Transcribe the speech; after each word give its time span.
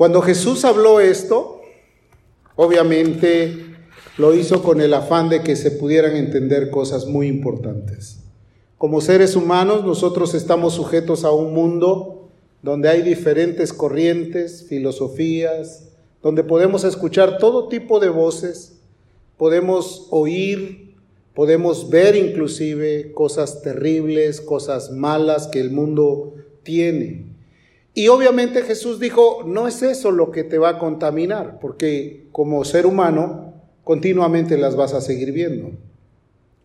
Cuando 0.00 0.22
Jesús 0.22 0.64
habló 0.64 0.98
esto, 0.98 1.60
obviamente 2.56 3.66
lo 4.16 4.32
hizo 4.32 4.62
con 4.62 4.80
el 4.80 4.94
afán 4.94 5.28
de 5.28 5.42
que 5.42 5.56
se 5.56 5.72
pudieran 5.72 6.16
entender 6.16 6.70
cosas 6.70 7.04
muy 7.04 7.26
importantes. 7.26 8.20
Como 8.78 9.02
seres 9.02 9.36
humanos, 9.36 9.84
nosotros 9.84 10.32
estamos 10.32 10.72
sujetos 10.72 11.24
a 11.24 11.32
un 11.32 11.52
mundo 11.52 12.30
donde 12.62 12.88
hay 12.88 13.02
diferentes 13.02 13.74
corrientes, 13.74 14.64
filosofías, 14.66 15.90
donde 16.22 16.44
podemos 16.44 16.84
escuchar 16.84 17.36
todo 17.36 17.68
tipo 17.68 18.00
de 18.00 18.08
voces, 18.08 18.80
podemos 19.36 20.06
oír, 20.08 20.94
podemos 21.34 21.90
ver 21.90 22.16
inclusive 22.16 23.12
cosas 23.12 23.60
terribles, 23.60 24.40
cosas 24.40 24.92
malas 24.92 25.46
que 25.48 25.60
el 25.60 25.70
mundo 25.70 26.36
tiene. 26.62 27.29
Y 27.92 28.08
obviamente 28.08 28.62
Jesús 28.62 29.00
dijo, 29.00 29.42
no 29.44 29.66
es 29.66 29.82
eso 29.82 30.10
lo 30.10 30.30
que 30.30 30.44
te 30.44 30.58
va 30.58 30.70
a 30.70 30.78
contaminar, 30.78 31.58
porque 31.60 32.28
como 32.32 32.64
ser 32.64 32.86
humano 32.86 33.54
continuamente 33.84 34.56
las 34.56 34.76
vas 34.76 34.94
a 34.94 35.00
seguir 35.00 35.32
viendo. 35.32 35.72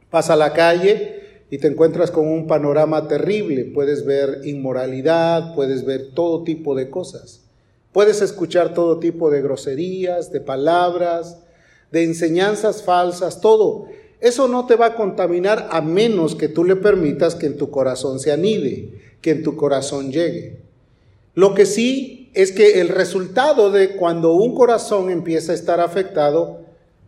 Pasa 0.09 0.33
a 0.33 0.37
la 0.37 0.53
calle 0.53 1.43
y 1.49 1.57
te 1.57 1.67
encuentras 1.67 2.11
con 2.11 2.27
un 2.27 2.47
panorama 2.47 3.07
terrible. 3.07 3.65
Puedes 3.65 4.05
ver 4.05 4.41
inmoralidad, 4.43 5.55
puedes 5.55 5.85
ver 5.85 6.11
todo 6.13 6.43
tipo 6.43 6.75
de 6.75 6.89
cosas. 6.89 7.41
Puedes 7.91 8.21
escuchar 8.21 8.73
todo 8.73 8.99
tipo 8.99 9.31
de 9.31 9.41
groserías, 9.41 10.31
de 10.31 10.41
palabras, 10.41 11.39
de 11.91 12.03
enseñanzas 12.03 12.83
falsas, 12.83 13.41
todo. 13.41 13.87
Eso 14.19 14.47
no 14.47 14.65
te 14.65 14.75
va 14.75 14.87
a 14.87 14.95
contaminar 14.95 15.69
a 15.71 15.81
menos 15.81 16.35
que 16.35 16.49
tú 16.49 16.63
le 16.63 16.75
permitas 16.75 17.35
que 17.35 17.45
en 17.47 17.57
tu 17.57 17.71
corazón 17.71 18.19
se 18.19 18.31
anide, 18.31 19.17
que 19.21 19.31
en 19.31 19.43
tu 19.43 19.55
corazón 19.55 20.11
llegue. 20.11 20.64
Lo 21.35 21.53
que 21.53 21.65
sí 21.65 22.31
es 22.33 22.51
que 22.51 22.81
el 22.81 22.89
resultado 22.89 23.71
de 23.71 23.95
cuando 23.95 24.33
un 24.33 24.55
corazón 24.55 25.09
empieza 25.09 25.51
a 25.51 25.55
estar 25.55 25.79
afectado 25.79 26.61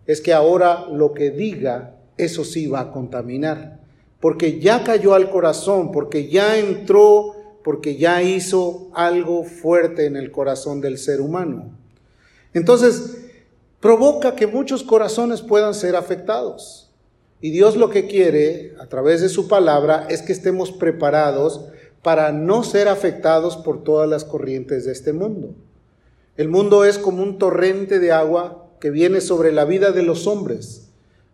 es 0.05 0.21
que 0.21 0.33
ahora 0.33 0.85
lo 0.91 1.13
que 1.13 1.31
diga, 1.31 1.95
eso 2.17 2.45
sí 2.45 2.67
va 2.67 2.81
a 2.81 2.91
contaminar 2.91 3.77
porque 4.19 4.59
ya 4.59 4.83
cayó 4.83 5.13
al 5.13 5.29
corazón, 5.29 5.91
porque 5.91 6.27
ya 6.27 6.57
entró, 6.57 7.35
porque 7.63 7.97
ya 7.97 8.21
hizo 8.23 8.89
algo 8.93 9.43
fuerte 9.43 10.05
en 10.05 10.15
el 10.15 10.31
corazón 10.31 10.81
del 10.81 10.97
ser 10.97 11.21
humano. 11.21 11.71
Entonces, 12.53 13.17
provoca 13.79 14.35
que 14.35 14.47
muchos 14.47 14.83
corazones 14.83 15.41
puedan 15.41 15.73
ser 15.73 15.95
afectados. 15.95 16.89
Y 17.39 17.51
Dios 17.51 17.75
lo 17.75 17.91
que 17.91 18.07
quiere, 18.07 18.73
a 18.79 18.87
través 18.87 19.21
de 19.21 19.29
su 19.29 19.47
palabra, 19.47 20.07
es 20.09 20.23
que 20.23 20.33
estemos 20.33 20.71
preparados 20.71 21.65
para 22.07 22.31
no 22.31 22.63
ser 22.63 22.87
afectados 22.87 23.57
por 23.57 23.83
todas 23.83 24.07
las 24.07 24.23
corrientes 24.23 24.85
de 24.85 24.93
este 24.93 25.11
mundo. 25.11 25.55
El 26.37 26.47
mundo 26.47 26.85
es 26.85 26.97
como 26.97 27.21
un 27.21 27.37
torrente 27.37 27.99
de 27.99 28.13
agua 28.13 28.69
que 28.79 28.91
viene 28.91 29.19
sobre 29.19 29.51
la 29.51 29.65
vida 29.65 29.91
de 29.91 30.03
los 30.03 30.25
hombres 30.25 30.87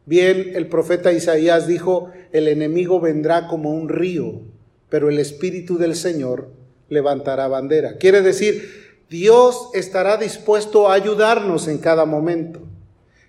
Bien, 0.06 0.52
el 0.56 0.68
profeta 0.68 1.14
Isaías 1.14 1.66
dijo, 1.66 2.12
el 2.34 2.50
enemigo 2.50 3.00
vendrá 3.00 3.48
como 3.48 3.74
un 3.74 3.88
río, 3.88 4.42
pero 4.90 5.10
el 5.10 5.18
Espíritu 5.18 5.78
del 5.78 5.96
Señor 5.96 6.50
levantará 6.90 7.48
bandera. 7.48 7.98
Quiere 7.98 8.22
decir, 8.22 8.98
Dios 9.10 9.70
estará 9.74 10.18
dispuesto 10.18 10.90
a 10.90 10.96
ayudarnos 10.96 11.70
en 11.70 11.78
cada 11.78 12.04
momento. 12.04 12.60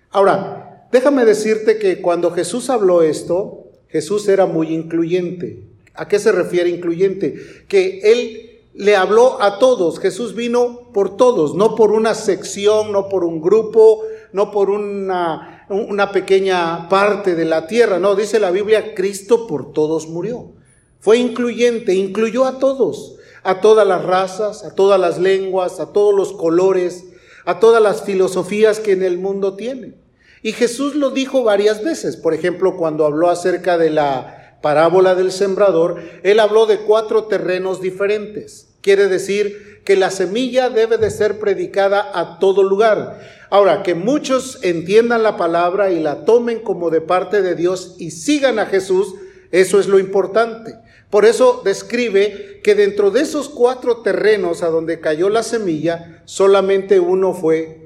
Ahora, 0.09 0.87
déjame 0.91 1.23
decirte 1.23 1.77
que 1.77 2.01
cuando 2.01 2.31
Jesús 2.31 2.69
habló 2.69 3.03
esto, 3.03 3.69
Jesús 3.87 4.27
era 4.27 4.45
muy 4.45 4.73
incluyente. 4.73 5.63
¿A 5.95 6.07
qué 6.07 6.19
se 6.19 6.31
refiere 6.31 6.69
incluyente? 6.69 7.35
Que 7.67 7.99
Él 8.03 8.55
le 8.73 8.95
habló 8.95 9.41
a 9.41 9.59
todos. 9.59 9.99
Jesús 9.99 10.35
vino 10.35 10.91
por 10.93 11.17
todos, 11.17 11.55
no 11.55 11.75
por 11.75 11.91
una 11.91 12.13
sección, 12.13 12.91
no 12.91 13.09
por 13.09 13.23
un 13.23 13.41
grupo, 13.41 14.01
no 14.33 14.51
por 14.51 14.69
una 14.69 16.11
pequeña 16.11 16.89
parte 16.89 17.35
de 17.35 17.45
la 17.45 17.67
tierra. 17.67 17.99
No, 17.99 18.15
dice 18.15 18.39
la 18.39 18.51
Biblia, 18.51 18.93
Cristo 18.93 19.47
por 19.47 19.71
todos 19.71 20.07
murió. 20.07 20.51
Fue 20.99 21.17
incluyente, 21.17 21.93
incluyó 21.93 22.45
a 22.45 22.59
todos, 22.59 23.15
a 23.43 23.61
todas 23.61 23.87
las 23.87 24.03
razas, 24.03 24.63
a 24.65 24.75
todas 24.75 24.99
las 24.99 25.19
lenguas, 25.19 25.79
a 25.79 25.93
todos 25.93 26.13
los 26.13 26.33
colores, 26.33 27.05
a 27.45 27.59
todas 27.59 27.81
las 27.81 28.03
filosofías 28.03 28.79
que 28.79 28.91
en 28.91 29.03
el 29.03 29.17
mundo 29.19 29.55
tiene. 29.55 29.93
Y 30.41 30.51
Jesús 30.51 30.95
lo 30.95 31.11
dijo 31.11 31.43
varias 31.43 31.83
veces. 31.83 32.17
Por 32.17 32.33
ejemplo, 32.33 32.75
cuando 32.75 33.05
habló 33.05 33.29
acerca 33.29 33.77
de 33.77 33.89
la 33.89 34.44
parábola 34.61 35.15
del 35.15 35.31
sembrador, 35.31 36.01
él 36.23 36.39
habló 36.39 36.65
de 36.65 36.79
cuatro 36.79 37.25
terrenos 37.25 37.81
diferentes. 37.81 38.75
Quiere 38.81 39.07
decir 39.07 39.81
que 39.85 39.95
la 39.95 40.09
semilla 40.09 40.69
debe 40.69 40.97
de 40.97 41.11
ser 41.11 41.39
predicada 41.39 42.11
a 42.13 42.39
todo 42.39 42.63
lugar. 42.63 43.19
Ahora, 43.49 43.83
que 43.83 43.95
muchos 43.95 44.59
entiendan 44.63 45.23
la 45.23 45.37
palabra 45.37 45.91
y 45.91 45.99
la 45.99 46.25
tomen 46.25 46.59
como 46.59 46.89
de 46.89 47.01
parte 47.01 47.41
de 47.41 47.55
Dios 47.55 47.95
y 47.99 48.11
sigan 48.11 48.59
a 48.59 48.65
Jesús, 48.65 49.13
eso 49.51 49.79
es 49.79 49.87
lo 49.87 49.99
importante. 49.99 50.75
Por 51.09 51.25
eso 51.25 51.61
describe 51.63 52.59
que 52.63 52.75
dentro 52.75 53.11
de 53.11 53.21
esos 53.21 53.47
cuatro 53.47 53.97
terrenos 53.97 54.63
a 54.63 54.67
donde 54.67 54.99
cayó 54.99 55.29
la 55.29 55.43
semilla, 55.43 56.23
solamente 56.25 56.99
uno 56.99 57.33
fue 57.33 57.84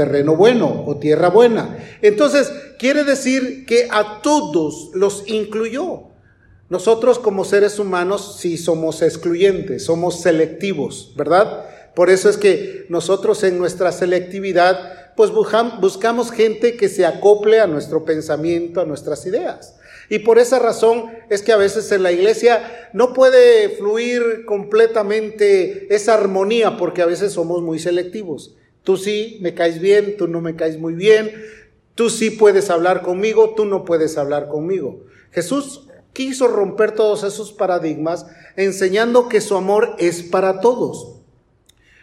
terreno 0.00 0.34
bueno 0.34 0.84
o 0.86 0.96
tierra 0.96 1.28
buena. 1.28 1.76
Entonces, 2.00 2.50
quiere 2.78 3.04
decir 3.04 3.66
que 3.66 3.86
a 3.90 4.22
todos 4.22 4.92
los 4.94 5.24
incluyó. 5.26 6.04
Nosotros 6.70 7.18
como 7.18 7.44
seres 7.44 7.78
humanos 7.78 8.38
sí 8.40 8.56
somos 8.56 9.02
excluyentes, 9.02 9.84
somos 9.84 10.22
selectivos, 10.22 11.12
¿verdad? 11.16 11.66
Por 11.94 12.08
eso 12.08 12.30
es 12.30 12.38
que 12.38 12.86
nosotros 12.88 13.44
en 13.44 13.58
nuestra 13.58 13.92
selectividad, 13.92 15.12
pues 15.16 15.30
buscamos 15.32 16.30
gente 16.30 16.78
que 16.78 16.88
se 16.88 17.04
acople 17.04 17.60
a 17.60 17.66
nuestro 17.66 18.06
pensamiento, 18.06 18.80
a 18.80 18.86
nuestras 18.86 19.26
ideas. 19.26 19.76
Y 20.08 20.20
por 20.20 20.38
esa 20.38 20.58
razón 20.58 21.10
es 21.28 21.42
que 21.42 21.52
a 21.52 21.58
veces 21.58 21.92
en 21.92 22.02
la 22.02 22.10
iglesia 22.10 22.88
no 22.94 23.12
puede 23.12 23.68
fluir 23.68 24.46
completamente 24.46 25.94
esa 25.94 26.14
armonía, 26.14 26.78
porque 26.78 27.02
a 27.02 27.06
veces 27.06 27.32
somos 27.32 27.60
muy 27.60 27.78
selectivos. 27.78 28.54
Tú 28.84 28.96
sí 28.96 29.38
me 29.40 29.54
caes 29.54 29.80
bien, 29.80 30.16
tú 30.16 30.26
no 30.28 30.40
me 30.40 30.56
caes 30.56 30.78
muy 30.78 30.94
bien, 30.94 31.30
tú 31.94 32.10
sí 32.10 32.30
puedes 32.30 32.70
hablar 32.70 33.02
conmigo, 33.02 33.54
tú 33.56 33.64
no 33.64 33.84
puedes 33.84 34.16
hablar 34.16 34.48
conmigo. 34.48 35.04
Jesús 35.32 35.86
quiso 36.12 36.48
romper 36.48 36.92
todos 36.92 37.22
esos 37.22 37.52
paradigmas 37.52 38.26
enseñando 38.56 39.28
que 39.28 39.40
su 39.40 39.56
amor 39.56 39.94
es 39.98 40.22
para 40.22 40.60
todos. 40.60 41.16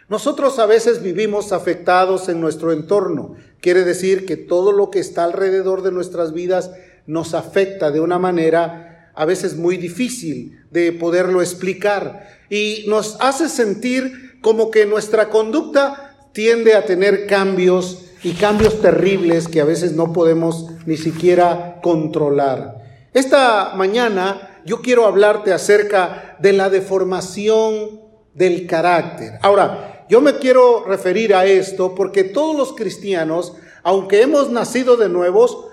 Nosotros 0.08 0.58
a 0.58 0.66
veces 0.66 1.02
vivimos 1.02 1.52
afectados 1.52 2.28
en 2.30 2.40
nuestro 2.40 2.72
entorno. 2.72 3.34
Quiere 3.60 3.84
decir 3.84 4.24
que 4.24 4.36
todo 4.36 4.72
lo 4.72 4.90
que 4.90 5.00
está 5.00 5.24
alrededor 5.24 5.82
de 5.82 5.92
nuestras 5.92 6.32
vidas 6.32 6.70
nos 7.06 7.34
afecta 7.34 7.90
de 7.90 8.00
una 8.00 8.18
manera 8.18 9.10
a 9.14 9.24
veces 9.24 9.56
muy 9.56 9.76
difícil 9.76 10.60
de 10.70 10.92
poderlo 10.92 11.42
explicar 11.42 12.28
y 12.48 12.84
nos 12.86 13.16
hace 13.20 13.48
sentir 13.48 14.38
como 14.40 14.70
que 14.70 14.86
nuestra 14.86 15.28
conducta 15.28 16.07
tiende 16.38 16.76
a 16.76 16.86
tener 16.86 17.26
cambios 17.26 18.04
y 18.22 18.34
cambios 18.34 18.80
terribles 18.80 19.48
que 19.48 19.60
a 19.60 19.64
veces 19.64 19.94
no 19.94 20.12
podemos 20.12 20.66
ni 20.86 20.96
siquiera 20.96 21.80
controlar. 21.82 23.08
Esta 23.12 23.72
mañana 23.74 24.60
yo 24.64 24.80
quiero 24.80 25.06
hablarte 25.06 25.52
acerca 25.52 26.36
de 26.38 26.52
la 26.52 26.70
deformación 26.70 28.02
del 28.34 28.68
carácter. 28.68 29.40
Ahora, 29.42 30.06
yo 30.08 30.20
me 30.20 30.38
quiero 30.38 30.84
referir 30.84 31.34
a 31.34 31.44
esto 31.44 31.96
porque 31.96 32.22
todos 32.22 32.56
los 32.56 32.72
cristianos, 32.72 33.56
aunque 33.82 34.22
hemos 34.22 34.48
nacido 34.48 34.96
de 34.96 35.08
nuevos, 35.08 35.66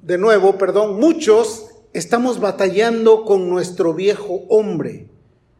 de 0.00 0.16
nuevo, 0.16 0.58
perdón, 0.58 1.00
muchos 1.00 1.70
estamos 1.92 2.38
batallando 2.38 3.24
con 3.24 3.50
nuestro 3.50 3.94
viejo 3.94 4.42
hombre. 4.48 5.08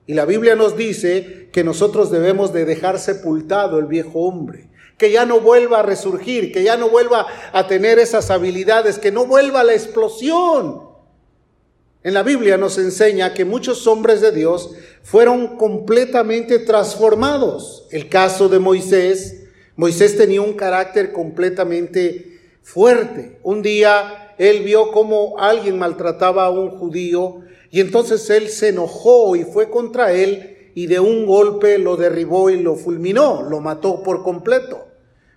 Y 0.07 0.15
la 0.15 0.25
Biblia 0.25 0.55
nos 0.55 0.77
dice 0.77 1.49
que 1.53 1.65
nosotros 1.65 2.11
debemos 2.11 2.53
de 2.53 2.65
dejar 2.65 2.99
sepultado 2.99 3.79
el 3.79 3.87
viejo 3.87 4.21
hombre, 4.21 4.69
que 4.99 5.11
ya 5.11 5.25
no 5.25 5.41
vuelva 5.41 5.81
a 5.81 5.83
resurgir, 5.83 6.53
que 6.53 6.63
ya 6.63 6.77
no 6.77 6.89
vuelva 6.89 7.27
a 7.53 7.67
tener 7.67 7.99
esas 7.99 8.31
habilidades, 8.31 8.99
que 8.99 9.13
no 9.13 9.27
vuelva 9.27 9.61
a 9.61 9.65
la 9.65 9.75
explosión 9.75 10.95
en 12.05 12.13
la 12.13 12.23
Biblia 12.23 12.59
nos 12.59 12.77
enseña 12.77 13.33
que 13.33 13.47
muchos 13.47 13.87
hombres 13.87 14.21
de 14.21 14.31
Dios 14.31 14.73
fueron 15.03 15.57
completamente 15.57 16.59
transformados. 16.59 17.89
El 17.91 18.11
caso 18.11 18.51
de 18.51 18.59
Moisés, 18.59 19.47
Moisés 19.75 20.19
tenía 20.19 20.43
un 20.43 20.53
carácter 20.53 21.13
completamente 21.13 22.41
fuerte. 22.63 23.39
Un 23.43 23.63
día 23.63 24.35
él 24.37 24.65
vio 24.65 24.93
cómo 24.93 25.39
alguien 25.39 25.79
maltrataba 25.79 26.45
a 26.45 26.51
un 26.51 26.73
judío 26.73 27.41
y 27.75 27.81
entonces 27.81 28.31
él 28.31 28.51
se 28.51 28.69
enojó 28.69 29.35
y 29.35 29.43
fue 29.43 29.69
contra 29.69 30.13
él 30.13 30.71
y 30.77 30.87
de 30.87 31.01
un 31.01 31.27
golpe 31.27 31.77
lo 31.79 31.97
derribó 31.97 32.49
y 32.49 32.63
lo 32.63 32.77
fulminó, 32.77 33.43
lo 33.43 33.59
mató 33.59 34.05
por 34.05 34.23
completo. 34.23 34.87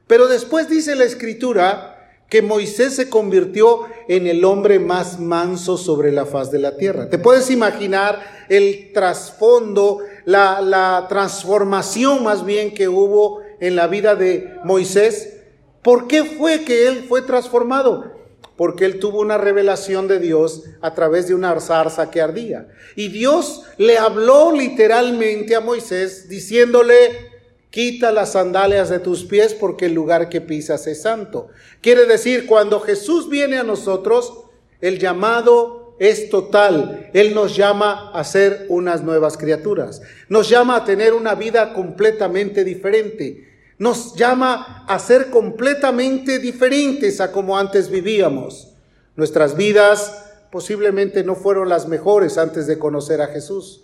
Pero 0.05 0.27
después 0.27 0.69
dice 0.69 0.95
la 0.95 1.05
escritura 1.05 2.11
que 2.29 2.43
Moisés 2.43 2.95
se 2.95 3.09
convirtió 3.09 3.87
en 4.07 4.27
el 4.27 4.45
hombre 4.45 4.77
más 4.77 5.19
manso 5.19 5.77
sobre 5.77 6.11
la 6.11 6.27
faz 6.27 6.51
de 6.51 6.59
la 6.59 6.77
tierra. 6.77 7.09
¿Te 7.09 7.17
puedes 7.17 7.49
imaginar 7.49 8.21
el 8.49 8.91
trasfondo, 8.93 10.01
la, 10.25 10.61
la 10.61 11.07
transformación 11.09 12.23
más 12.23 12.45
bien 12.45 12.71
que 12.71 12.87
hubo 12.87 13.41
en 13.59 13.75
la 13.75 13.87
vida 13.87 14.15
de 14.15 14.53
Moisés, 14.63 15.39
¿por 15.81 16.07
qué 16.07 16.23
fue 16.23 16.63
que 16.63 16.87
él 16.87 17.05
fue 17.09 17.23
transformado? 17.23 18.16
Porque 18.57 18.85
él 18.85 18.99
tuvo 18.99 19.21
una 19.21 19.37
revelación 19.37 20.07
de 20.07 20.19
Dios 20.19 20.63
a 20.81 20.93
través 20.93 21.27
de 21.27 21.35
una 21.35 21.57
zarza 21.59 22.11
que 22.11 22.21
ardía. 22.21 22.67
Y 22.95 23.07
Dios 23.09 23.63
le 23.77 23.97
habló 23.97 24.51
literalmente 24.51 25.55
a 25.55 25.61
Moisés 25.61 26.27
diciéndole, 26.27 27.37
quita 27.69 28.11
las 28.11 28.31
sandalias 28.31 28.89
de 28.89 28.99
tus 28.99 29.23
pies 29.23 29.53
porque 29.53 29.85
el 29.85 29.93
lugar 29.93 30.29
que 30.29 30.41
pisas 30.41 30.87
es 30.87 31.03
santo. 31.03 31.49
Quiere 31.81 32.05
decir, 32.05 32.47
cuando 32.47 32.79
Jesús 32.79 33.29
viene 33.29 33.57
a 33.57 33.63
nosotros, 33.63 34.33
el 34.81 34.99
llamado 34.99 35.95
es 35.99 36.29
total. 36.29 37.09
Él 37.13 37.33
nos 37.33 37.55
llama 37.55 38.11
a 38.11 38.23
ser 38.23 38.65
unas 38.69 39.03
nuevas 39.03 39.37
criaturas. 39.37 40.01
Nos 40.29 40.49
llama 40.49 40.77
a 40.77 40.85
tener 40.85 41.13
una 41.13 41.35
vida 41.35 41.73
completamente 41.73 42.63
diferente. 42.63 43.46
Nos 43.79 44.15
llama 44.15 44.85
a 44.87 44.97
ser 44.99 45.29
completamente 45.29 46.39
diferentes 46.39 47.21
a 47.21 47.31
como 47.31 47.57
antes 47.57 47.89
vivíamos. 47.89 48.69
Nuestras 49.15 49.55
vidas 49.55 50.25
posiblemente 50.51 51.23
no 51.23 51.35
fueron 51.35 51.69
las 51.69 51.87
mejores 51.87 52.37
antes 52.37 52.67
de 52.67 52.79
conocer 52.79 53.21
a 53.21 53.27
Jesús. 53.27 53.83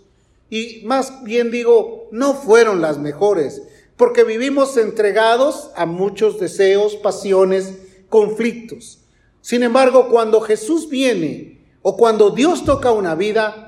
Y 0.50 0.82
más 0.84 1.22
bien 1.22 1.50
digo, 1.50 2.08
no 2.10 2.34
fueron 2.34 2.80
las 2.80 2.98
mejores, 2.98 3.62
porque 3.96 4.24
vivimos 4.24 4.76
entregados 4.76 5.70
a 5.76 5.86
muchos 5.86 6.38
deseos, 6.38 6.96
pasiones, 6.96 7.74
conflictos. 8.08 8.98
Sin 9.40 9.62
embargo, 9.62 10.08
cuando 10.10 10.40
Jesús 10.40 10.88
viene 10.88 11.64
o 11.82 11.96
cuando 11.96 12.30
Dios 12.30 12.64
toca 12.64 12.92
una 12.92 13.14
vida, 13.14 13.64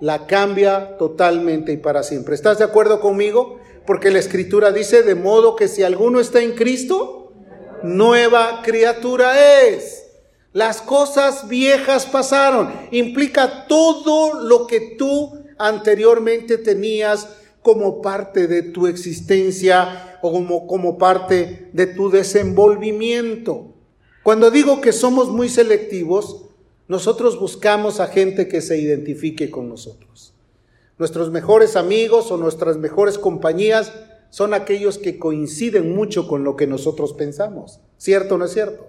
la 0.00 0.26
cambia 0.26 0.96
totalmente 0.98 1.72
y 1.72 1.76
para 1.76 2.02
siempre. 2.02 2.34
¿Estás 2.34 2.58
de 2.58 2.64
acuerdo 2.64 3.00
conmigo? 3.00 3.58
Porque 3.86 4.10
la 4.10 4.18
escritura 4.18 4.72
dice, 4.72 5.02
de 5.02 5.14
modo 5.14 5.56
que 5.56 5.68
si 5.68 5.82
alguno 5.82 6.20
está 6.20 6.40
en 6.42 6.52
Cristo, 6.52 7.32
nueva 7.82 8.62
criatura 8.62 9.62
es. 9.62 10.06
Las 10.52 10.80
cosas 10.80 11.48
viejas 11.48 12.06
pasaron. 12.06 12.72
Implica 12.90 13.66
todo 13.66 14.40
lo 14.42 14.66
que 14.66 14.94
tú 14.96 15.44
anteriormente 15.58 16.58
tenías 16.58 17.28
como 17.62 18.02
parte 18.02 18.46
de 18.46 18.62
tu 18.62 18.86
existencia 18.86 20.18
o 20.22 20.66
como, 20.66 20.98
parte 20.98 21.70
de 21.72 21.86
tu 21.86 22.10
desenvolvimiento. 22.10 23.74
Cuando 24.22 24.50
digo 24.50 24.80
que 24.80 24.92
somos 24.92 25.30
muy 25.30 25.48
selectivos, 25.48 26.44
nosotros 26.88 27.38
buscamos 27.40 28.00
a 28.00 28.08
gente 28.08 28.48
que 28.48 28.60
se 28.60 28.78
identifique 28.78 29.50
con 29.50 29.68
nosotros. 29.68 30.33
Nuestros 30.98 31.30
mejores 31.30 31.76
amigos 31.76 32.30
o 32.30 32.36
nuestras 32.36 32.76
mejores 32.76 33.18
compañías 33.18 33.92
son 34.30 34.54
aquellos 34.54 34.98
que 34.98 35.18
coinciden 35.18 35.94
mucho 35.94 36.26
con 36.28 36.44
lo 36.44 36.56
que 36.56 36.66
nosotros 36.66 37.12
pensamos. 37.12 37.80
¿Cierto 37.98 38.34
o 38.34 38.38
no 38.38 38.44
es 38.44 38.52
cierto? 38.52 38.86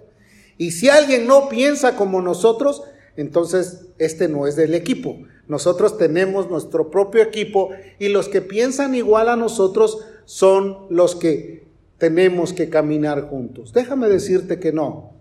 Y 0.58 0.72
si 0.72 0.88
alguien 0.88 1.26
no 1.26 1.48
piensa 1.48 1.96
como 1.96 2.22
nosotros, 2.22 2.82
entonces 3.16 3.86
este 3.98 4.28
no 4.28 4.46
es 4.46 4.56
del 4.56 4.74
equipo. 4.74 5.18
Nosotros 5.48 5.98
tenemos 5.98 6.50
nuestro 6.50 6.90
propio 6.90 7.22
equipo 7.22 7.70
y 7.98 8.08
los 8.08 8.28
que 8.28 8.40
piensan 8.40 8.94
igual 8.94 9.28
a 9.28 9.36
nosotros 9.36 10.04
son 10.24 10.86
los 10.90 11.14
que 11.14 11.66
tenemos 11.98 12.52
que 12.52 12.68
caminar 12.68 13.22
juntos. 13.22 13.72
Déjame 13.72 14.08
decirte 14.08 14.58
que 14.58 14.72
no. 14.72 15.12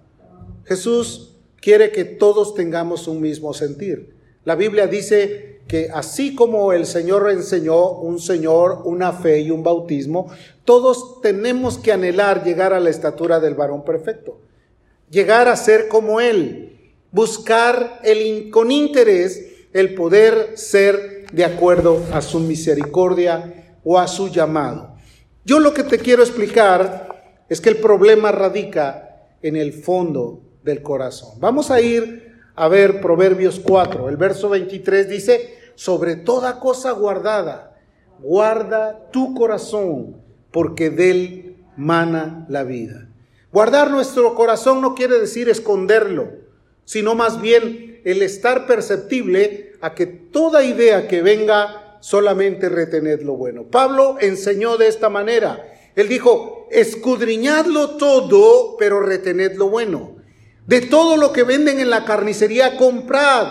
Jesús 0.66 1.38
quiere 1.62 1.92
que 1.92 2.06
todos 2.06 2.56
tengamos 2.56 3.08
un 3.08 3.22
mismo 3.22 3.54
sentir. 3.54 4.16
La 4.44 4.56
Biblia 4.56 4.88
dice 4.88 5.55
que 5.68 5.90
así 5.94 6.36
como 6.36 6.74
el 6.74 6.86
Señor 6.86 7.30
enseñó 7.32 7.92
un 7.92 8.20
Señor, 8.20 8.82
una 8.86 9.14
fe 9.14 9.40
y 9.40 9.52
un 9.52 9.64
bautismo, 9.64 10.32
todos 10.64 11.22
tenemos 11.22 11.78
que 11.78 11.92
anhelar 11.92 12.44
llegar 12.44 12.74
a 12.74 12.80
la 12.80 12.90
estatura 12.90 13.40
del 13.40 13.56
varón 13.56 13.84
perfecto, 13.84 14.40
llegar 15.10 15.48
a 15.48 15.56
ser 15.56 15.88
como 15.88 16.22
Él, 16.22 16.94
buscar 17.12 18.00
el, 18.04 18.50
con 18.52 18.72
interés 18.72 19.54
el 19.74 19.96
poder 19.96 20.52
ser 20.56 21.26
de 21.32 21.46
acuerdo 21.46 22.02
a 22.14 22.22
su 22.22 22.40
misericordia 22.40 23.78
o 23.84 24.00
a 24.00 24.08
su 24.08 24.30
llamado. 24.30 24.96
Yo 25.44 25.60
lo 25.60 25.74
que 25.74 25.84
te 25.84 26.00
quiero 26.00 26.24
explicar 26.24 27.44
es 27.50 27.60
que 27.60 27.70
el 27.70 27.78
problema 27.78 28.32
radica 28.32 29.28
en 29.42 29.56
el 29.56 29.74
fondo 29.74 30.42
del 30.64 30.82
corazón. 30.82 31.40
Vamos 31.40 31.72
a 31.72 31.82
ir 31.82 32.25
a 32.56 32.68
ver 32.68 33.02
Proverbios 33.02 33.60
4. 33.60 34.10
El 34.10 34.18
verso 34.18 34.50
23 34.50 35.10
dice, 35.10 35.56
sobre 35.76 36.16
toda 36.16 36.60
cosa 36.60 36.92
guardada, 36.92 37.78
guarda 38.20 39.10
tu 39.12 39.34
corazón, 39.34 40.18
porque 40.52 40.90
de 40.90 41.12
él 41.12 41.58
mana 41.76 42.46
la 42.50 42.64
vida. 42.64 43.10
Guardar 43.52 43.92
nuestro 43.92 44.36
corazón 44.36 44.82
no 44.82 44.96
quiere 44.96 45.20
decir 45.20 45.50
esconderlo, 45.50 46.30
sino 46.86 47.16
más 47.16 47.42
bien 47.42 48.02
el 48.04 48.22
estar 48.22 48.68
perceptible 48.68 49.74
a 49.82 49.94
que 49.94 50.06
toda 50.06 50.64
idea 50.64 51.08
que 51.08 51.22
venga 51.22 51.98
solamente 52.00 52.70
retened 52.70 53.22
lo 53.22 53.34
bueno. 53.34 53.64
Pablo 53.64 54.18
enseñó 54.20 54.78
de 54.78 54.88
esta 54.88 55.10
manera. 55.10 55.66
Él 55.96 56.08
dijo, 56.08 56.68
escudriñadlo 56.70 57.92
todo, 57.98 58.76
pero 58.78 59.00
retened 59.00 59.56
lo 59.56 59.70
bueno. 59.70 60.15
De 60.66 60.82
todo 60.82 61.18
lo 61.18 61.32
que 61.32 61.44
venden 61.44 61.80
en 61.80 61.90
la 61.90 62.06
carnicería, 62.06 62.78
comprad. 62.78 63.48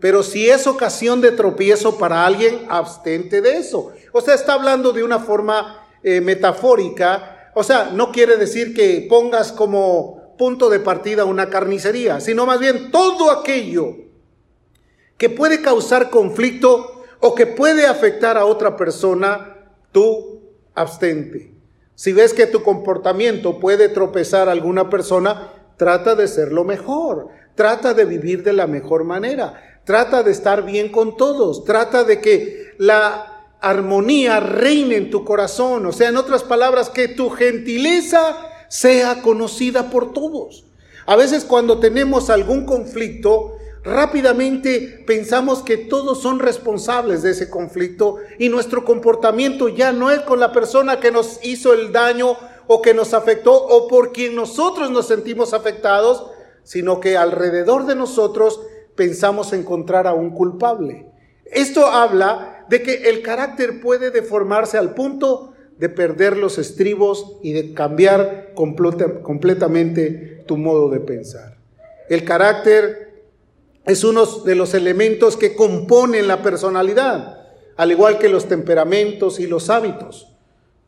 Pero 0.00 0.22
si 0.22 0.48
es 0.48 0.66
ocasión 0.66 1.20
de 1.20 1.32
tropiezo 1.32 1.98
para 1.98 2.26
alguien, 2.26 2.66
abstente 2.68 3.40
de 3.40 3.58
eso. 3.58 3.92
O 4.12 4.20
sea, 4.20 4.34
está 4.34 4.54
hablando 4.54 4.92
de 4.92 5.02
una 5.02 5.20
forma 5.20 5.86
eh, 6.02 6.20
metafórica. 6.20 7.50
O 7.54 7.62
sea, 7.62 7.90
no 7.92 8.12
quiere 8.12 8.36
decir 8.36 8.74
que 8.74 9.06
pongas 9.08 9.52
como 9.52 10.34
punto 10.36 10.68
de 10.68 10.80
partida 10.80 11.24
una 11.24 11.48
carnicería, 11.48 12.20
sino 12.20 12.44
más 12.44 12.60
bien 12.60 12.90
todo 12.90 13.30
aquello 13.30 13.96
que 15.16 15.30
puede 15.30 15.62
causar 15.62 16.10
conflicto 16.10 17.04
o 17.20 17.34
que 17.34 17.46
puede 17.46 17.86
afectar 17.86 18.36
a 18.36 18.44
otra 18.44 18.76
persona, 18.76 19.56
tú 19.92 20.42
abstente. 20.74 21.54
Si 21.94 22.12
ves 22.12 22.34
que 22.34 22.46
tu 22.46 22.62
comportamiento 22.62 23.58
puede 23.58 23.88
tropezar 23.88 24.48
a 24.48 24.52
alguna 24.52 24.90
persona, 24.90 25.52
Trata 25.76 26.14
de 26.14 26.28
ser 26.28 26.52
lo 26.52 26.64
mejor, 26.64 27.28
trata 27.54 27.94
de 27.94 28.04
vivir 28.04 28.42
de 28.42 28.52
la 28.52 28.66
mejor 28.66 29.04
manera, 29.04 29.80
trata 29.84 30.22
de 30.22 30.30
estar 30.30 30.64
bien 30.64 30.90
con 30.90 31.16
todos, 31.16 31.64
trata 31.64 32.04
de 32.04 32.20
que 32.20 32.74
la 32.78 33.44
armonía 33.60 34.40
reine 34.40 34.96
en 34.96 35.10
tu 35.10 35.24
corazón, 35.24 35.86
o 35.86 35.92
sea, 35.92 36.08
en 36.08 36.16
otras 36.16 36.42
palabras, 36.42 36.90
que 36.90 37.08
tu 37.08 37.30
gentileza 37.30 38.36
sea 38.68 39.22
conocida 39.22 39.90
por 39.90 40.12
todos. 40.12 40.64
A 41.06 41.16
veces 41.16 41.44
cuando 41.44 41.78
tenemos 41.78 42.30
algún 42.30 42.66
conflicto, 42.66 43.56
rápidamente 43.84 45.04
pensamos 45.06 45.62
que 45.62 45.76
todos 45.76 46.20
son 46.20 46.40
responsables 46.40 47.22
de 47.22 47.30
ese 47.30 47.48
conflicto 47.48 48.16
y 48.38 48.48
nuestro 48.48 48.84
comportamiento 48.84 49.68
ya 49.68 49.92
no 49.92 50.10
es 50.10 50.20
con 50.22 50.40
la 50.40 50.52
persona 50.52 50.98
que 50.98 51.12
nos 51.12 51.38
hizo 51.44 51.72
el 51.72 51.92
daño 51.92 52.36
o 52.66 52.82
que 52.82 52.94
nos 52.94 53.14
afectó 53.14 53.54
o 53.54 53.88
por 53.88 54.12
quien 54.12 54.34
nosotros 54.34 54.90
nos 54.90 55.06
sentimos 55.08 55.54
afectados, 55.54 56.30
sino 56.62 57.00
que 57.00 57.16
alrededor 57.16 57.86
de 57.86 57.94
nosotros 57.94 58.60
pensamos 58.94 59.52
encontrar 59.52 60.06
a 60.06 60.14
un 60.14 60.30
culpable. 60.30 61.06
Esto 61.44 61.86
habla 61.86 62.64
de 62.68 62.82
que 62.82 63.08
el 63.08 63.22
carácter 63.22 63.80
puede 63.80 64.10
deformarse 64.10 64.78
al 64.78 64.94
punto 64.94 65.52
de 65.78 65.88
perder 65.88 66.36
los 66.36 66.58
estribos 66.58 67.36
y 67.42 67.52
de 67.52 67.74
cambiar 67.74 68.54
completamente 68.54 70.42
tu 70.46 70.56
modo 70.56 70.88
de 70.90 71.00
pensar. 71.00 71.58
El 72.08 72.24
carácter 72.24 73.22
es 73.84 74.02
uno 74.02 74.26
de 74.26 74.54
los 74.54 74.74
elementos 74.74 75.36
que 75.36 75.54
componen 75.54 76.26
la 76.26 76.42
personalidad, 76.42 77.46
al 77.76 77.92
igual 77.92 78.18
que 78.18 78.28
los 78.28 78.46
temperamentos 78.46 79.38
y 79.38 79.46
los 79.46 79.70
hábitos. 79.70 80.35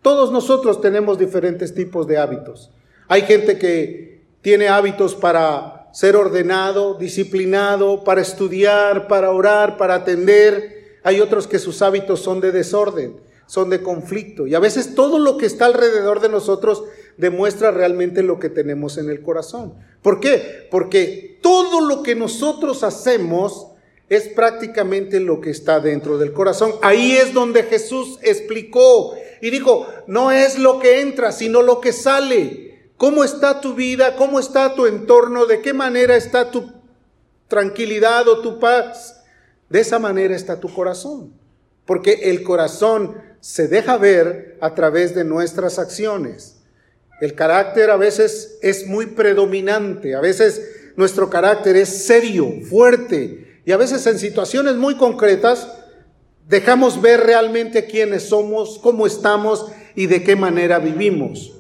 Todos 0.03 0.31
nosotros 0.31 0.81
tenemos 0.81 1.19
diferentes 1.19 1.75
tipos 1.75 2.07
de 2.07 2.19
hábitos. 2.19 2.71
Hay 3.09 3.23
gente 3.23 3.59
que 3.59 4.23
tiene 4.43 4.69
hábitos 4.69 5.15
para 5.15 5.89
ser 5.93 6.17
ordenado, 6.17 6.95
disciplinado, 6.95 8.05
para 8.05 8.21
estudiar, 8.21 9.09
para 9.09 9.31
orar, 9.31 9.77
para 9.77 9.95
atender. 9.95 10.99
Hay 11.03 11.21
otros 11.21 11.47
que 11.47 11.59
sus 11.59 11.83
hábitos 11.83 12.21
son 12.21 12.41
de 12.41 12.53
desorden, 12.53 13.17
son 13.47 13.71
de 13.71 13.83
conflicto. 13.83 14.47
Y 14.47 14.55
a 14.55 14.61
veces 14.61 14.95
todo 14.95 15.19
lo 15.19 15.39
que 15.39 15.47
está 15.47 15.67
alrededor 15.67 16.21
de 16.21 16.29
nosotros 16.29 16.85
demuestra 17.17 17.71
realmente 17.71 18.23
lo 18.23 18.39
que 18.39 18.49
tenemos 18.49 18.97
en 18.99 19.11
el 19.11 19.23
corazón. 19.23 19.75
¿Por 20.03 20.21
qué? 20.21 20.69
Porque 20.71 21.39
todo 21.43 21.81
lo 21.81 22.03
que 22.03 22.15
nosotros 22.15 22.85
hacemos 22.85 23.69
es 24.09 24.29
prácticamente 24.29 25.21
lo 25.21 25.41
que 25.41 25.51
está 25.51 25.81
dentro 25.81 26.17
del 26.17 26.33
corazón. 26.33 26.73
Ahí 26.83 27.13
es 27.13 27.35
donde 27.35 27.65
Jesús 27.65 28.19
explicó 28.23 29.15
y 29.41 29.51
dijo, 29.51 29.87
no 30.07 30.31
es 30.31 30.59
lo 30.59 30.79
que 30.79 31.01
entra, 31.01 31.33
sino 31.33 31.63
lo 31.63 31.81
que 31.81 31.93
sale. 31.93 32.91
¿Cómo 32.97 33.25
está 33.25 33.61
tu 33.61 33.75
vida? 33.75 34.17
¿Cómo 34.17 34.41
está 34.41 34.75
tu 34.75 34.87
entorno? 34.87 35.47
¿De 35.47 35.61
qué 35.61 35.73
manera 35.73 36.17
está 36.17 36.51
tu 36.51 36.73
tranquilidad 37.47 38.27
o 38.29 38.41
tu 38.41 38.59
paz? 38.59 39.23
De 39.69 39.81
esa 39.81 39.99
manera 39.99 40.35
está 40.35 40.59
tu 40.59 40.73
corazón. 40.73 41.33
Porque 41.87 42.31
el 42.31 42.43
corazón 42.43 43.17
se 43.41 43.69
deja 43.69 43.97
ver 43.97 44.59
a 44.61 44.75
través 44.75 45.15
de 45.15 45.25
nuestras 45.25 45.79
acciones. 45.79 46.57
El 47.21 47.35
carácter 47.35 47.91
a 47.91 47.97
veces 47.97 48.59
es 48.63 48.87
muy 48.87 49.07
predominante, 49.07 50.15
a 50.15 50.21
veces 50.21 50.93
nuestro 50.97 51.31
carácter 51.31 51.77
es 51.77 52.07
serio, 52.07 52.49
fuerte, 52.69 53.61
y 53.65 53.73
a 53.73 53.77
veces 53.77 54.07
en 54.07 54.19
situaciones 54.19 54.77
muy 54.77 54.97
concretas 54.97 55.69
dejamos 56.49 57.01
ver 57.01 57.21
realmente 57.21 57.87
quiénes 57.87 58.25
somos, 58.25 58.79
cómo 58.83 59.07
estamos 59.07 59.67
y 59.95 60.07
de 60.07 60.25
qué 60.25 60.35
manera 60.35 60.79
vivimos. 60.79 61.53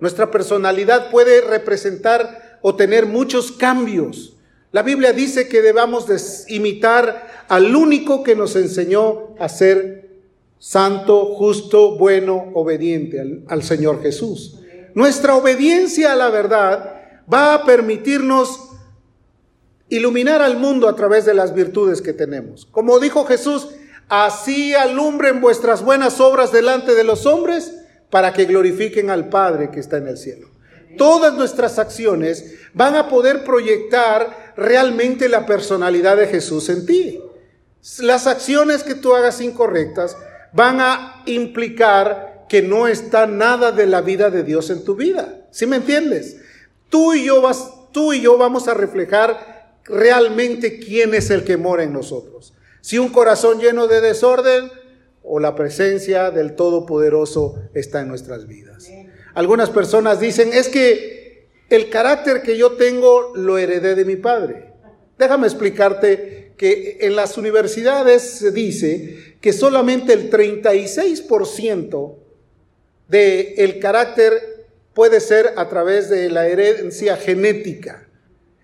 Nuestra 0.00 0.30
personalidad 0.30 1.10
puede 1.10 1.40
representar 1.42 2.58
o 2.60 2.74
tener 2.74 3.06
muchos 3.06 3.52
cambios. 3.52 4.36
La 4.72 4.82
Biblia 4.82 5.12
dice 5.12 5.48
que 5.48 5.62
debamos 5.62 6.06
imitar 6.48 7.44
al 7.48 7.74
único 7.76 8.22
que 8.22 8.34
nos 8.34 8.56
enseñó 8.56 9.34
a 9.38 9.48
ser 9.48 10.10
santo, 10.58 11.34
justo, 11.34 11.96
bueno, 11.96 12.50
obediente, 12.54 13.20
al, 13.20 13.44
al 13.48 13.62
Señor 13.62 14.02
Jesús. 14.02 14.58
Nuestra 14.94 15.36
obediencia 15.36 16.12
a 16.12 16.16
la 16.16 16.30
verdad 16.30 17.00
va 17.32 17.54
a 17.54 17.64
permitirnos 17.64 18.70
iluminar 19.88 20.40
al 20.40 20.56
mundo 20.56 20.88
a 20.88 20.96
través 20.96 21.26
de 21.26 21.34
las 21.34 21.54
virtudes 21.54 22.00
que 22.00 22.12
tenemos. 22.12 22.66
Como 22.66 22.98
dijo 22.98 23.24
Jesús, 23.24 23.68
así 24.12 24.74
alumbren 24.74 25.40
vuestras 25.40 25.82
buenas 25.82 26.20
obras 26.20 26.52
delante 26.52 26.94
de 26.94 27.02
los 27.02 27.24
hombres 27.24 27.72
para 28.10 28.34
que 28.34 28.44
glorifiquen 28.44 29.08
al 29.08 29.30
Padre 29.30 29.70
que 29.70 29.80
está 29.80 29.96
en 29.96 30.06
el 30.06 30.18
cielo. 30.18 30.50
Todas 30.98 31.32
nuestras 31.32 31.78
acciones 31.78 32.56
van 32.74 32.94
a 32.94 33.08
poder 33.08 33.42
proyectar 33.42 34.52
realmente 34.54 35.30
la 35.30 35.46
personalidad 35.46 36.18
de 36.18 36.26
Jesús 36.26 36.68
en 36.68 36.84
ti. 36.84 37.22
Las 38.00 38.26
acciones 38.26 38.82
que 38.82 38.94
tú 38.94 39.14
hagas 39.14 39.40
incorrectas 39.40 40.14
van 40.52 40.82
a 40.82 41.22
implicar 41.24 42.44
que 42.50 42.60
no 42.60 42.88
está 42.88 43.26
nada 43.26 43.72
de 43.72 43.86
la 43.86 44.02
vida 44.02 44.28
de 44.28 44.42
Dios 44.42 44.68
en 44.68 44.84
tu 44.84 44.94
vida. 44.94 45.46
¿Sí 45.52 45.64
me 45.64 45.76
entiendes? 45.76 46.36
Tú 46.90 47.14
y 47.14 47.24
yo 47.24 47.40
vas, 47.40 47.70
tú 47.92 48.12
y 48.12 48.20
yo 48.20 48.36
vamos 48.36 48.68
a 48.68 48.74
reflejar 48.74 49.78
realmente 49.84 50.78
quién 50.78 51.14
es 51.14 51.30
el 51.30 51.44
que 51.44 51.56
mora 51.56 51.82
en 51.82 51.94
nosotros. 51.94 52.52
Si 52.82 52.98
un 52.98 53.10
corazón 53.10 53.60
lleno 53.60 53.86
de 53.86 54.00
desorden 54.00 54.70
o 55.22 55.38
la 55.38 55.54
presencia 55.54 56.32
del 56.32 56.56
Todopoderoso 56.56 57.54
está 57.74 58.00
en 58.00 58.08
nuestras 58.08 58.48
vidas. 58.48 58.90
Algunas 59.34 59.70
personas 59.70 60.18
dicen, 60.18 60.52
es 60.52 60.68
que 60.68 61.46
el 61.70 61.88
carácter 61.90 62.42
que 62.42 62.58
yo 62.58 62.72
tengo 62.72 63.34
lo 63.36 63.56
heredé 63.56 63.94
de 63.94 64.04
mi 64.04 64.16
padre. 64.16 64.72
Déjame 65.16 65.46
explicarte 65.46 66.54
que 66.56 66.98
en 67.02 67.14
las 67.14 67.38
universidades 67.38 68.22
se 68.22 68.50
dice 68.50 69.36
que 69.40 69.52
solamente 69.52 70.12
el 70.12 70.28
36% 70.28 72.16
del 73.06 73.54
el 73.58 73.78
carácter 73.78 74.66
puede 74.92 75.20
ser 75.20 75.54
a 75.56 75.68
través 75.68 76.10
de 76.10 76.30
la 76.30 76.48
herencia 76.48 77.16
genética. 77.16 78.08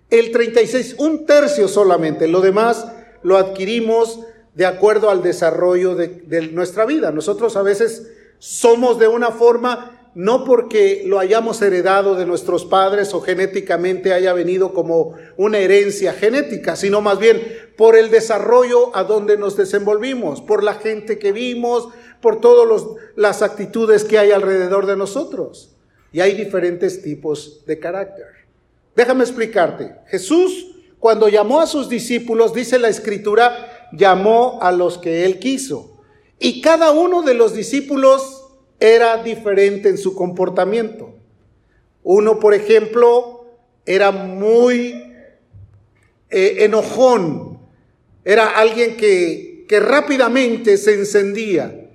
El 0.09 0.31
36, 0.31 0.95
un 0.97 1.25
tercio 1.25 1.69
solamente, 1.69 2.27
lo 2.27 2.41
demás 2.41 2.85
lo 3.23 3.37
adquirimos 3.37 4.19
de 4.55 4.65
acuerdo 4.65 5.09
al 5.09 5.21
desarrollo 5.23 5.95
de, 5.95 6.49
nuestra 6.51 6.85
vida. 6.85 7.11
Nosotros 7.11 7.55
a 7.55 7.61
veces 7.61 8.11
somos 8.39 8.99
de 8.99 9.07
una 9.07 9.31
forma 9.31 9.95
no 10.15 10.43
porque 10.43 11.03
lo 11.05 11.19
hayamos 11.19 11.61
heredado 11.61 12.15
de 12.15 12.25
nuestros 12.25 12.65
padres 12.65 13.13
o 13.13 13.21
genéticamente 13.21 14.11
haya 14.11 14.33
venido 14.33 14.73
como 14.73 15.15
una 15.37 15.59
herencia 15.59 16.13
genética, 16.13 16.75
sino 16.75 16.99
más 16.99 17.19
bien 17.19 17.41
por 17.77 17.95
el 17.95 18.09
desarrollo 18.09 18.95
a 18.95 19.03
donde 19.03 19.37
nos 19.37 19.55
desenvolvimos, 19.55 20.41
por 20.41 20.63
la 20.63 20.73
gente 20.73 21.19
que 21.19 21.31
vimos, 21.31 21.89
por 22.21 22.41
todas 22.41 22.83
las 23.15 23.41
actitudes 23.41 24.03
que 24.03 24.17
hay 24.17 24.31
alrededor 24.31 24.87
de 24.87 24.97
nosotros. 24.97 25.75
Y 26.11 26.21
hay 26.21 26.33
diferentes 26.33 27.01
tipos 27.01 27.63
de 27.65 27.79
carácter. 27.79 28.25
Déjame 28.95 29.23
explicarte. 29.23 29.95
Jesús, 30.07 30.78
cuando 30.99 31.29
llamó 31.29 31.61
a 31.61 31.67
sus 31.67 31.87
discípulos, 31.87 32.53
dice 32.53 32.77
la 32.77 32.89
escritura, 32.89 33.87
llamó 33.93 34.59
a 34.61 34.71
los 34.71 34.97
que 34.97 35.25
él 35.25 35.39
quiso. 35.39 36.01
Y 36.39 36.61
cada 36.61 36.91
uno 36.91 37.21
de 37.21 37.33
los 37.33 37.53
discípulos 37.53 38.45
era 38.79 39.23
diferente 39.23 39.89
en 39.89 39.97
su 39.97 40.13
comportamiento. 40.13 41.13
Uno, 42.03 42.39
por 42.39 42.53
ejemplo, 42.53 43.45
era 43.85 44.11
muy 44.11 45.13
eh, 46.29 46.57
enojón, 46.59 47.59
era 48.23 48.57
alguien 48.57 48.97
que, 48.97 49.65
que 49.67 49.79
rápidamente 49.79 50.77
se 50.77 50.93
encendía. 50.95 51.89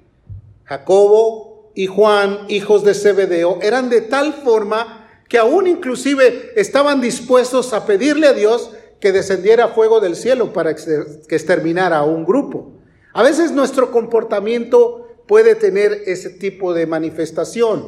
Jacobo 0.65 1.71
y 1.75 1.87
Juan, 1.87 2.47
hijos 2.49 2.85
de 2.85 2.95
Zebedeo, 2.95 3.59
eran 3.61 3.91
de 3.91 4.01
tal 4.01 4.33
forma 4.33 5.23
que 5.29 5.39
aún 5.39 5.67
inclusive 5.67 6.53
estaban 6.57 7.01
dispuestos 7.01 7.73
a 7.73 7.87
pedirle 7.87 8.27
a 8.27 8.33
Dios 8.33 8.71
que 9.05 9.13
descendiera 9.13 9.69
fuego 9.69 10.01
del 10.01 10.17
cielo 10.17 10.55
para 10.55 10.75
que 10.75 10.81
exterminara 11.29 11.99
a 11.99 12.05
un 12.05 12.25
grupo. 12.25 12.73
A 13.13 13.23
veces 13.23 13.53
nuestro 13.53 13.91
comportamiento 13.91 15.07
puede 15.27 15.57
tener 15.57 16.05
ese 16.07 16.31
tipo 16.31 16.73
de 16.73 16.87
manifestación. 16.87 17.85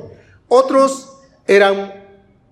Otros 0.47 1.17
eran 1.47 2.05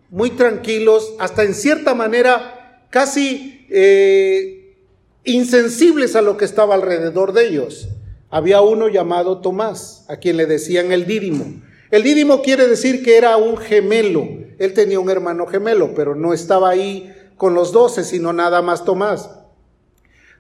muy 0.09 0.30
tranquilos, 0.30 1.12
hasta 1.18 1.42
en 1.42 1.52
cierta 1.52 1.94
manera 1.94 2.87
casi 2.88 3.66
eh, 3.68 4.78
insensibles 5.25 6.16
a 6.16 6.23
lo 6.23 6.38
que 6.38 6.47
estaba 6.47 6.75
alrededor 6.75 7.35
de 7.35 7.49
ellos. 7.49 7.88
Había 8.30 8.62
uno 8.62 8.88
llamado 8.88 9.42
Tomás, 9.42 10.06
a 10.09 10.16
quien 10.16 10.38
le 10.38 10.47
decían 10.47 10.90
el 10.90 11.04
dídimo. 11.04 11.61
El 11.90 12.02
dídimo 12.02 12.40
quiere 12.40 12.66
decir 12.66 13.04
que 13.04 13.18
era 13.18 13.37
un 13.37 13.59
gemelo. 13.59 14.26
Él 14.59 14.73
tenía 14.73 15.00
un 15.00 15.11
hermano 15.11 15.47
gemelo, 15.47 15.92
pero 15.94 16.14
no 16.14 16.33
estaba 16.33 16.71
ahí 16.71 17.13
con 17.37 17.55
los 17.55 17.73
doce, 17.73 18.05
sino 18.05 18.33
nada 18.33 18.62
más 18.62 18.85
Tomás. 18.85 19.31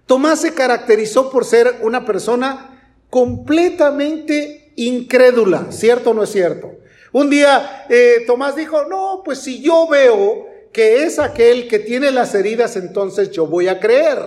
Tomás 0.06 0.40
se 0.40 0.54
caracterizó 0.54 1.30
por 1.30 1.44
ser 1.44 1.78
una 1.82 2.04
persona 2.04 2.92
completamente 3.10 4.72
incrédula, 4.76 5.66
¿cierto 5.70 6.10
o 6.10 6.14
no 6.14 6.24
es 6.24 6.30
cierto? 6.30 6.72
Un 7.12 7.30
día 7.30 7.86
eh, 7.88 8.24
Tomás 8.26 8.56
dijo, 8.56 8.84
no, 8.84 9.22
pues 9.24 9.38
si 9.38 9.62
yo 9.62 9.86
veo 9.88 10.46
que 10.72 11.04
es 11.04 11.18
aquel 11.18 11.68
que 11.68 11.78
tiene 11.78 12.10
las 12.10 12.34
heridas, 12.34 12.76
entonces 12.76 13.30
yo 13.30 13.46
voy 13.46 13.68
a 13.68 13.78
creer. 13.78 14.18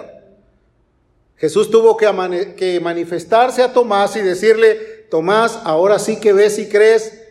Jesús 1.36 1.70
tuvo 1.70 1.98
que, 1.98 2.56
que 2.56 2.80
manifestarse 2.80 3.62
a 3.62 3.74
Tomás 3.74 4.16
y 4.16 4.22
decirle, 4.22 5.06
Tomás, 5.12 5.60
ahora 5.64 6.00
sí 6.00 6.20
que 6.20 6.34
ves 6.34 6.58
y 6.58 6.70
crees, 6.70 7.22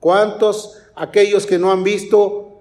¿cuántos 0.00 0.78
aquellos 0.94 1.46
que 1.46 1.58
no 1.58 1.70
han 1.70 1.84
visto 1.84 2.53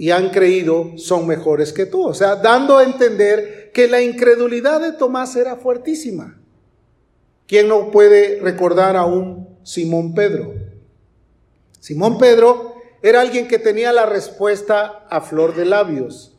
y 0.00 0.12
han 0.12 0.30
creído 0.30 0.96
son 0.96 1.26
mejores 1.26 1.74
que 1.74 1.84
tú? 1.84 2.06
O 2.06 2.14
sea, 2.14 2.36
dando 2.36 2.78
a 2.78 2.84
entender 2.84 3.70
que 3.74 3.86
la 3.86 4.00
incredulidad 4.00 4.80
de 4.80 4.92
Tomás 4.92 5.36
era 5.36 5.56
fuertísima. 5.56 6.40
¿Quién 7.46 7.68
no 7.68 7.90
puede 7.90 8.40
recordar 8.40 8.96
a 8.96 9.04
un 9.04 9.58
Simón 9.62 10.14
Pedro? 10.14 10.54
Simón 11.80 12.16
Pedro 12.16 12.76
era 13.02 13.20
alguien 13.20 13.46
que 13.46 13.58
tenía 13.58 13.92
la 13.92 14.06
respuesta 14.06 15.06
a 15.10 15.20
flor 15.20 15.54
de 15.54 15.66
labios, 15.66 16.34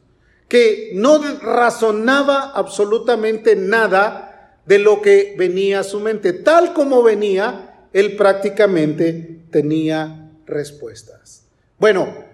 que 0.47 0.89
no 0.95 1.21
razonaba 1.43 2.53
absolutamente 2.55 3.55
nada 3.55 4.57
de 4.65 4.79
lo 4.79 5.03
que 5.03 5.35
venía 5.37 5.81
a 5.81 5.83
su 5.83 5.99
mente. 5.99 6.33
Tal 6.33 6.73
como 6.73 7.03
venía, 7.03 7.85
él 7.93 8.15
prácticamente 8.15 9.43
tenía 9.51 10.31
respuestas. 10.47 11.43
Bueno, 11.77 12.30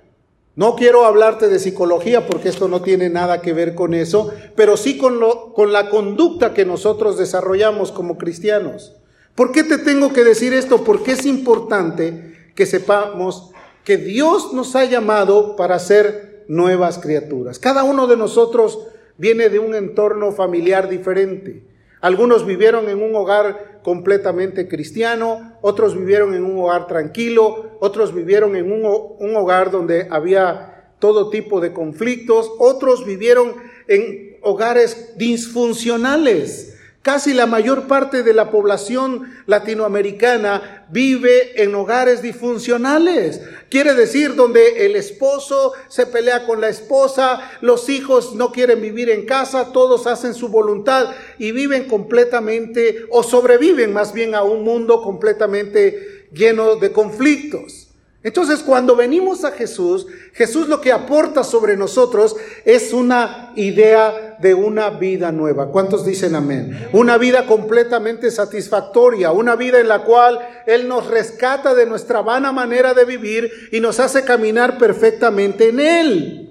no 0.58 0.76
quiero 0.76 1.06
hablarte 1.06 1.50
de 1.50 1.60
psicología 1.60 2.26
porque 2.26 2.50
esto 2.50 2.68
no 2.68 2.82
tiene 2.82 3.10
nada 3.10 3.44
que 3.44 3.54
ver 3.54 3.76
con 3.76 3.94
eso, 3.94 4.34
pero 4.56 4.76
sí 4.76 4.98
con, 4.98 5.20
lo, 5.20 5.54
con 5.54 5.72
la 5.72 5.92
conducta 5.92 6.56
que 6.56 6.66
nosotros 6.66 7.16
desarrollamos 7.16 7.92
como 7.92 8.18
cristianos. 8.18 8.96
¿Por 9.36 9.52
qué 9.52 9.64
te 9.64 9.78
tengo 9.78 10.14
que 10.14 10.24
decir 10.24 10.54
esto? 10.54 10.84
Porque 10.84 11.12
es 11.12 11.28
importante 11.28 12.52
que 12.56 12.66
sepamos 12.66 13.52
que 13.84 13.98
Dios 13.98 14.52
nos 14.52 14.76
ha 14.76 14.86
llamado 14.86 15.56
para 15.56 15.78
ser 15.78 16.44
nuevas 16.48 16.98
criaturas. 16.98 17.60
Cada 17.60 17.84
uno 17.84 18.08
de 18.08 18.18
nosotros 18.18 18.80
viene 19.16 19.50
de 19.50 19.60
un 19.60 19.76
entorno 19.76 20.32
familiar 20.32 20.90
diferente. 20.90 21.68
Algunos 22.02 22.46
vivieron 22.46 22.90
en 22.90 23.02
un 23.02 23.16
hogar 23.16 23.80
completamente 23.84 24.68
cristiano, 24.68 25.58
otros 25.62 25.98
vivieron 25.98 26.34
en 26.36 26.44
un 26.44 26.60
hogar 26.60 26.88
tranquilo, 26.88 27.78
otros 27.80 28.14
vivieron 28.14 28.56
en 28.56 28.72
un, 28.72 29.36
hogar 29.36 29.72
donde 29.72 30.08
había 30.12 30.94
todo 31.00 31.30
tipo 31.30 31.60
de 31.60 31.74
conflictos, 31.74 32.52
otros 32.60 33.06
vivieron 33.06 33.56
en 33.88 34.38
hogares 34.42 35.14
disfuncionales. 35.18 36.77
Casi 37.08 37.34
la 37.34 37.46
mayor 37.46 37.88
parte 37.88 38.22
de 38.22 38.34
la 38.34 38.52
población 38.52 39.34
latinoamericana 39.46 40.86
vive 40.90 41.64
en 41.64 41.74
hogares 41.74 42.22
disfuncionales. 42.22 43.40
Quiere 43.70 43.94
decir 43.94 44.36
donde 44.36 44.86
el 44.86 44.98
esposo 44.98 45.72
se 45.88 46.06
pelea 46.06 46.46
con 46.46 46.60
la 46.60 46.68
esposa, 46.68 47.50
los 47.62 47.88
hijos 47.88 48.36
no 48.36 48.52
quieren 48.52 48.82
vivir 48.82 49.10
en 49.10 49.26
casa, 49.26 49.72
todos 49.72 50.06
hacen 50.06 50.34
su 50.34 50.50
voluntad 50.50 51.16
y 51.40 51.54
viven 51.54 51.88
completamente 51.88 53.06
o 53.10 53.24
sobreviven 53.24 53.94
más 53.94 54.12
bien 54.12 54.36
a 54.36 54.44
un 54.44 54.66
mundo 54.66 55.02
completamente 55.02 56.28
lleno 56.34 56.76
de 56.76 56.92
conflictos. 56.92 57.87
Entonces, 58.24 58.60
cuando 58.60 58.96
venimos 58.96 59.46
a 59.46 59.52
Jesús, 59.52 60.08
Jesús 60.34 60.68
lo 60.68 60.82
que 60.82 60.92
aporta 60.92 61.44
sobre 61.44 61.78
nosotros 61.78 62.36
es 62.66 62.92
una 62.92 63.54
idea 63.56 64.38
de 64.40 64.54
una 64.54 64.90
vida 64.90 65.32
nueva. 65.32 65.72
¿Cuántos 65.72 66.06
dicen 66.06 66.36
amén? 66.36 66.90
Una 66.94 67.18
vida 67.18 67.46
completamente 67.46 68.32
satisfactoria, 68.32 69.32
una 69.32 69.56
vida 69.56 69.80
en 69.80 69.88
la 69.88 70.04
cual 70.04 70.40
Él 70.66 70.88
nos 70.88 71.08
rescata 71.08 71.76
de 71.76 71.86
nuestra 71.86 72.22
vana 72.22 72.52
manera 72.52 72.94
de 72.94 73.06
vivir 73.06 73.52
y 73.72 73.80
nos 73.80 74.00
hace 74.00 74.24
caminar 74.24 74.78
perfectamente 74.78 75.70
en 75.70 75.80
Él. 75.80 76.44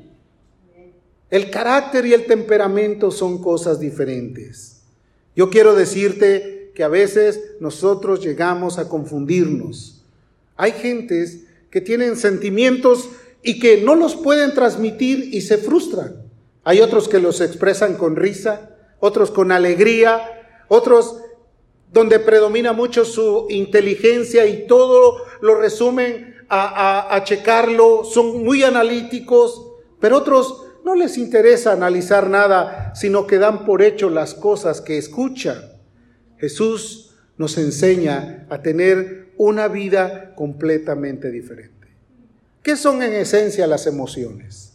El 1.29 1.51
carácter 1.51 2.07
y 2.07 2.15
el 2.15 2.27
temperamento 2.27 3.11
son 3.11 3.43
cosas 3.43 3.81
diferentes. 3.81 4.83
Yo 5.35 5.51
quiero 5.51 5.75
decirte 5.75 6.71
que 6.75 6.85
a 6.85 6.89
veces 6.89 7.41
nosotros 7.59 8.25
llegamos 8.25 8.79
a 8.79 8.89
confundirnos. 8.89 10.05
Hay 10.57 10.73
gentes 10.73 11.46
que 11.77 11.83
tienen 11.83 12.17
sentimientos 12.17 13.11
y 13.43 13.59
que 13.59 13.83
no 13.83 13.97
los 13.97 14.17
pueden 14.17 14.55
transmitir 14.55 15.29
y 15.35 15.43
se 15.43 15.59
frustran. 15.59 16.23
Hay 16.65 16.81
otros 16.81 17.07
que 17.07 17.21
los 17.21 17.43
expresan 17.43 17.99
con 17.99 18.17
risa, 18.17 18.71
otros 18.99 19.31
con 19.31 19.53
alegría, 19.53 20.23
otros 20.69 21.19
donde 21.93 22.19
predomina 22.19 22.73
mucho 22.73 23.05
su 23.05 23.47
inteligencia 23.51 24.47
y 24.47 24.67
todo 24.67 25.19
lo 25.43 25.57
resumen 25.57 26.37
a, 26.49 27.21
checarlo, 27.25 28.05
son 28.05 28.43
muy 28.43 28.63
analíticos, 28.63 29.73
pero 30.01 30.17
otros 30.17 30.65
no 30.83 30.95
les 30.95 31.19
interesa 31.19 31.73
analizar 31.73 32.31
nada, 32.31 32.95
sino 32.95 33.27
que 33.27 33.37
dan 33.37 33.67
por 33.67 33.83
hecho 33.83 34.09
las 34.09 34.33
cosas 34.33 34.81
que 34.81 34.97
escuchan. 34.97 35.61
Jesús 36.39 37.15
nos 37.37 37.59
enseña 37.59 38.47
a 38.49 38.63
tener 38.63 39.26
una 39.39 39.69
vida 39.69 40.35
completamente 40.35 41.31
diferente. 41.31 41.89
¿Qué 42.63 42.77
son 42.77 43.03
en 43.03 43.13
esencia 43.13 43.67
las 43.67 43.87
emociones? 43.87 44.73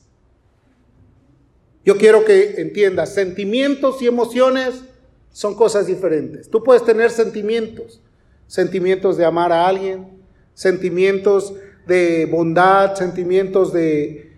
Yo 1.84 1.98
quiero 1.98 2.24
que 2.24 2.62
entiendas, 2.62 3.14
sentimientos 3.14 4.02
y 4.02 4.08
emociones 4.08 4.84
son 5.32 5.56
cosas 5.56 5.88
diferentes. 5.88 6.50
Tú 6.50 6.64
puedes 6.64 6.86
tener 6.86 7.10
sentimientos, 7.10 8.02
sentimientos 8.48 9.18
de 9.18 9.26
amar 9.26 9.52
a 9.52 9.68
alguien, 9.68 10.22
sentimientos 10.54 11.54
de 11.88 12.26
bondad, 12.26 12.96
sentimientos 12.96 13.74
de, 13.74 14.32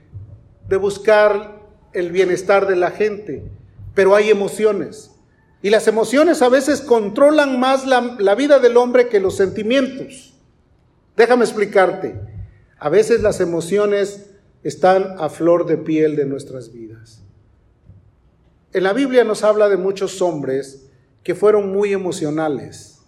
de 0.70 0.78
buscar 0.78 1.62
el 1.94 2.12
bienestar 2.12 2.68
de 2.68 2.76
la 2.76 2.92
gente, 2.92 3.44
pero 3.94 4.16
hay 4.16 4.30
emociones. 4.30 5.12
Y 5.64 5.70
las 5.70 5.88
emociones 5.88 6.42
a 6.42 6.50
veces 6.50 6.82
controlan 6.82 7.58
más 7.58 7.86
la, 7.86 8.36
vida 8.36 8.60
del 8.60 8.76
hombre 8.76 9.08
que 9.08 9.22
los 9.22 9.38
sentimientos. 9.38 10.34
Déjame 11.16 11.46
explicarte. 11.46 12.20
A 12.78 12.90
veces 12.90 13.22
las 13.22 13.40
emociones 13.40 14.30
están 14.62 15.16
a 15.20 15.30
flor 15.30 15.66
de 15.66 15.78
piel 15.78 16.18
de 16.18 16.26
nuestras 16.26 16.74
vidas. 16.74 17.24
En 18.74 18.84
la 18.84 18.92
Biblia 18.92 19.24
nos 19.24 19.46
habla 19.46 19.70
de 19.70 19.78
muchos 19.78 20.22
hombres 20.22 20.90
que 21.24 21.34
fueron 21.34 21.72
muy 21.72 21.94
emocionales. 21.94 23.02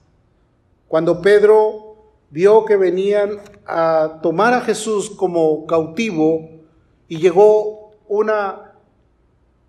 Cuando 0.88 1.22
Pedro 1.22 2.14
vio 2.30 2.64
que 2.64 2.78
venían 2.78 3.32
a 3.66 4.20
tomar 4.24 4.54
a 4.54 4.62
Jesús 4.62 5.10
como 5.10 5.66
cautivo 5.66 6.50
y 7.10 7.18
llegó 7.18 7.92
una 8.08 8.76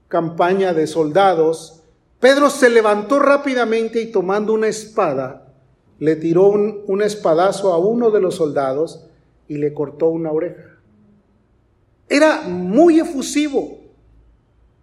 campaña 0.06 0.72
de 0.72 0.86
soldados, 0.86 1.82
Pedro 2.26 2.50
se 2.50 2.68
levantó 2.68 3.20
rápidamente 3.20 4.00
y 4.00 4.10
tomando 4.10 4.52
una 4.52 4.66
espada, 4.66 5.46
le 6.00 6.16
tiró 6.16 6.48
un, 6.48 7.00
espadazo 7.00 7.72
a 7.72 7.78
uno 7.78 8.10
de 8.10 8.20
los 8.20 8.34
soldados 8.34 9.06
y 9.46 9.58
le 9.58 9.72
cortó 9.72 10.08
una 10.08 10.32
oreja. 10.32 10.76
Era 12.08 12.40
muy 12.40 12.98
efusivo. 12.98 13.78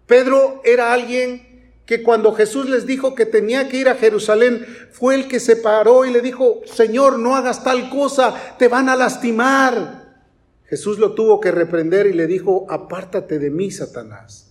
Pedro 0.06 0.62
era 0.64 0.94
alguien 0.94 1.76
que 1.84 2.02
cuando 2.02 2.32
Jesús 2.32 2.66
les 2.66 2.86
dijo 2.86 3.14
que 3.14 3.26
tenía 3.26 3.68
que 3.68 3.76
ir 3.76 3.90
a 3.90 3.96
Jerusalén, 3.96 4.64
fue 4.90 5.14
el 5.14 5.28
que 5.28 5.38
se 5.38 5.56
paró 5.56 6.06
y 6.06 6.12
le 6.12 6.22
dijo, 6.22 6.62
Señor, 6.64 7.18
no 7.18 7.36
hagas 7.36 7.62
tal 7.62 7.90
cosa, 7.90 8.56
te 8.58 8.68
van 8.68 8.88
a 8.88 8.96
lastimar. 8.96 10.16
Jesús 10.64 10.98
lo 10.98 11.12
tuvo 11.12 11.40
que 11.40 11.50
reprender 11.50 12.06
y 12.06 12.14
le 12.14 12.26
dijo, 12.26 12.64
apártate 12.70 13.38
de 13.38 13.50
mí, 13.50 13.70
Satanás. 13.70 14.43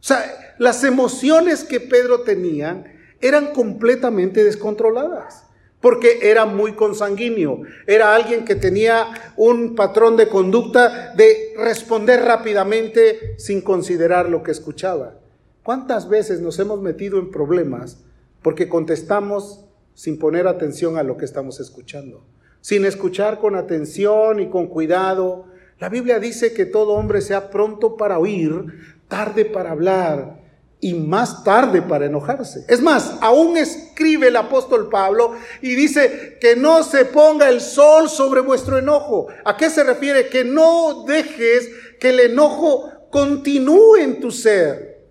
O 0.00 0.02
sea, 0.02 0.54
las 0.58 0.82
emociones 0.84 1.64
que 1.64 1.78
Pedro 1.78 2.22
tenía 2.22 2.84
eran 3.20 3.52
completamente 3.52 4.42
descontroladas, 4.44 5.44
porque 5.80 6.20
era 6.22 6.46
muy 6.46 6.72
consanguíneo, 6.72 7.62
era 7.86 8.14
alguien 8.14 8.44
que 8.44 8.54
tenía 8.54 9.32
un 9.36 9.74
patrón 9.74 10.16
de 10.16 10.28
conducta 10.28 11.12
de 11.14 11.52
responder 11.56 12.22
rápidamente 12.22 13.34
sin 13.38 13.60
considerar 13.60 14.28
lo 14.28 14.42
que 14.42 14.52
escuchaba. 14.52 15.18
¿Cuántas 15.62 16.08
veces 16.08 16.40
nos 16.40 16.58
hemos 16.58 16.80
metido 16.80 17.18
en 17.18 17.30
problemas 17.30 17.98
porque 18.42 18.68
contestamos 18.68 19.66
sin 19.94 20.18
poner 20.18 20.46
atención 20.46 20.96
a 20.96 21.02
lo 21.02 21.18
que 21.18 21.26
estamos 21.26 21.60
escuchando? 21.60 22.24
Sin 22.62 22.86
escuchar 22.86 23.38
con 23.38 23.54
atención 23.54 24.40
y 24.40 24.48
con 24.48 24.66
cuidado. 24.66 25.46
La 25.78 25.90
Biblia 25.90 26.18
dice 26.18 26.54
que 26.54 26.64
todo 26.64 26.92
hombre 26.92 27.20
sea 27.20 27.50
pronto 27.50 27.96
para 27.96 28.18
oír, 28.18 28.64
tarde 29.10 29.44
para 29.44 29.72
hablar 29.72 30.40
y 30.80 30.94
más 30.94 31.44
tarde 31.44 31.82
para 31.82 32.06
enojarse. 32.06 32.64
Es 32.66 32.80
más, 32.80 33.16
aún 33.20 33.58
escribe 33.58 34.28
el 34.28 34.36
apóstol 34.36 34.88
Pablo 34.88 35.34
y 35.60 35.74
dice 35.74 36.38
que 36.40 36.56
no 36.56 36.82
se 36.82 37.04
ponga 37.04 37.50
el 37.50 37.60
sol 37.60 38.08
sobre 38.08 38.40
vuestro 38.40 38.78
enojo. 38.78 39.26
¿A 39.44 39.58
qué 39.58 39.68
se 39.68 39.84
refiere? 39.84 40.28
Que 40.28 40.44
no 40.44 41.04
dejes 41.06 41.68
que 42.00 42.08
el 42.08 42.20
enojo 42.20 42.90
continúe 43.10 43.96
en 43.96 44.20
tu 44.20 44.30
ser. 44.30 45.04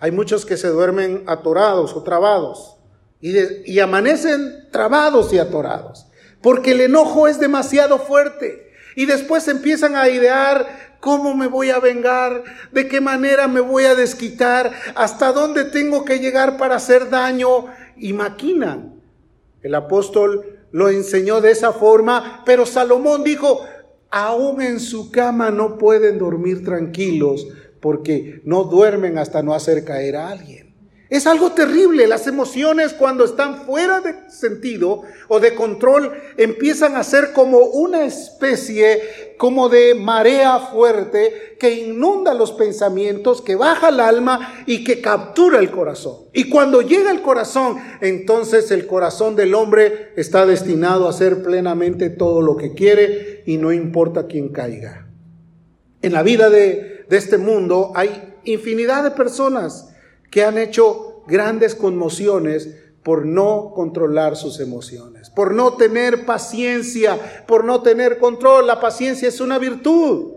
Hay 0.00 0.10
muchos 0.10 0.44
que 0.44 0.56
se 0.56 0.66
duermen 0.66 1.22
atorados 1.28 1.94
o 1.94 2.02
trabados 2.02 2.78
y, 3.20 3.70
y 3.70 3.78
amanecen 3.78 4.68
trabados 4.72 5.32
y 5.32 5.38
atorados 5.38 6.08
porque 6.44 6.72
el 6.72 6.82
enojo 6.82 7.26
es 7.26 7.40
demasiado 7.40 7.98
fuerte. 7.98 8.63
Y 8.96 9.06
después 9.06 9.48
empiezan 9.48 9.96
a 9.96 10.08
idear 10.08 10.84
¿Cómo 11.04 11.36
me 11.36 11.48
voy 11.48 11.68
a 11.68 11.80
vengar? 11.80 12.44
¿De 12.72 12.88
qué 12.88 12.98
manera 12.98 13.46
me 13.46 13.60
voy 13.60 13.84
a 13.84 13.94
desquitar? 13.94 14.72
¿Hasta 14.94 15.32
dónde 15.32 15.66
tengo 15.66 16.02
que 16.02 16.18
llegar 16.18 16.56
para 16.56 16.76
hacer 16.76 17.10
daño? 17.10 17.66
Y 17.98 18.14
maquinan. 18.14 19.02
El 19.60 19.74
apóstol 19.74 20.60
lo 20.72 20.88
enseñó 20.88 21.42
de 21.42 21.50
esa 21.50 21.74
forma, 21.74 22.42
pero 22.46 22.64
Salomón 22.64 23.22
dijo, 23.22 23.66
aún 24.10 24.62
en 24.62 24.80
su 24.80 25.10
cama 25.10 25.50
no 25.50 25.76
pueden 25.76 26.18
dormir 26.18 26.64
tranquilos 26.64 27.48
porque 27.80 28.40
no 28.44 28.64
duermen 28.64 29.18
hasta 29.18 29.42
no 29.42 29.52
hacer 29.52 29.84
caer 29.84 30.16
a 30.16 30.30
alguien. 30.30 30.73
Es 31.10 31.26
algo 31.26 31.52
terrible. 31.52 32.06
Las 32.06 32.26
emociones 32.26 32.94
cuando 32.94 33.24
están 33.24 33.66
fuera 33.66 34.00
de 34.00 34.30
sentido 34.30 35.02
o 35.28 35.38
de 35.38 35.54
control 35.54 36.12
empiezan 36.38 36.96
a 36.96 37.04
ser 37.04 37.32
como 37.32 37.58
una 37.58 38.04
especie 38.04 39.34
como 39.36 39.68
de 39.68 39.94
marea 39.94 40.58
fuerte 40.58 41.56
que 41.58 41.74
inunda 41.74 42.32
los 42.32 42.52
pensamientos, 42.52 43.42
que 43.42 43.54
baja 43.54 43.90
el 43.90 44.00
alma 44.00 44.64
y 44.66 44.82
que 44.82 45.02
captura 45.02 45.58
el 45.58 45.70
corazón. 45.70 46.16
Y 46.32 46.48
cuando 46.48 46.80
llega 46.80 47.10
el 47.10 47.20
corazón, 47.20 47.78
entonces 48.00 48.70
el 48.70 48.86
corazón 48.86 49.36
del 49.36 49.54
hombre 49.54 50.12
está 50.16 50.46
destinado 50.46 51.06
a 51.06 51.10
hacer 51.10 51.42
plenamente 51.42 52.08
todo 52.08 52.40
lo 52.40 52.56
que 52.56 52.72
quiere 52.72 53.42
y 53.44 53.58
no 53.58 53.72
importa 53.72 54.26
quién 54.26 54.48
caiga. 54.48 55.06
En 56.00 56.12
la 56.12 56.22
vida 56.22 56.48
de, 56.48 57.04
de 57.08 57.16
este 57.16 57.36
mundo 57.36 57.92
hay 57.94 58.34
infinidad 58.44 59.04
de 59.04 59.10
personas 59.10 59.93
que 60.34 60.42
han 60.42 60.58
hecho 60.58 61.22
grandes 61.28 61.76
conmociones 61.76 62.68
por 63.04 63.24
no 63.24 63.70
controlar 63.72 64.34
sus 64.34 64.58
emociones, 64.58 65.30
por 65.30 65.54
no 65.54 65.74
tener 65.74 66.26
paciencia, 66.26 67.44
por 67.46 67.64
no 67.64 67.82
tener 67.82 68.18
control. 68.18 68.66
La 68.66 68.80
paciencia 68.80 69.28
es 69.28 69.40
una 69.40 69.60
virtud. 69.60 70.32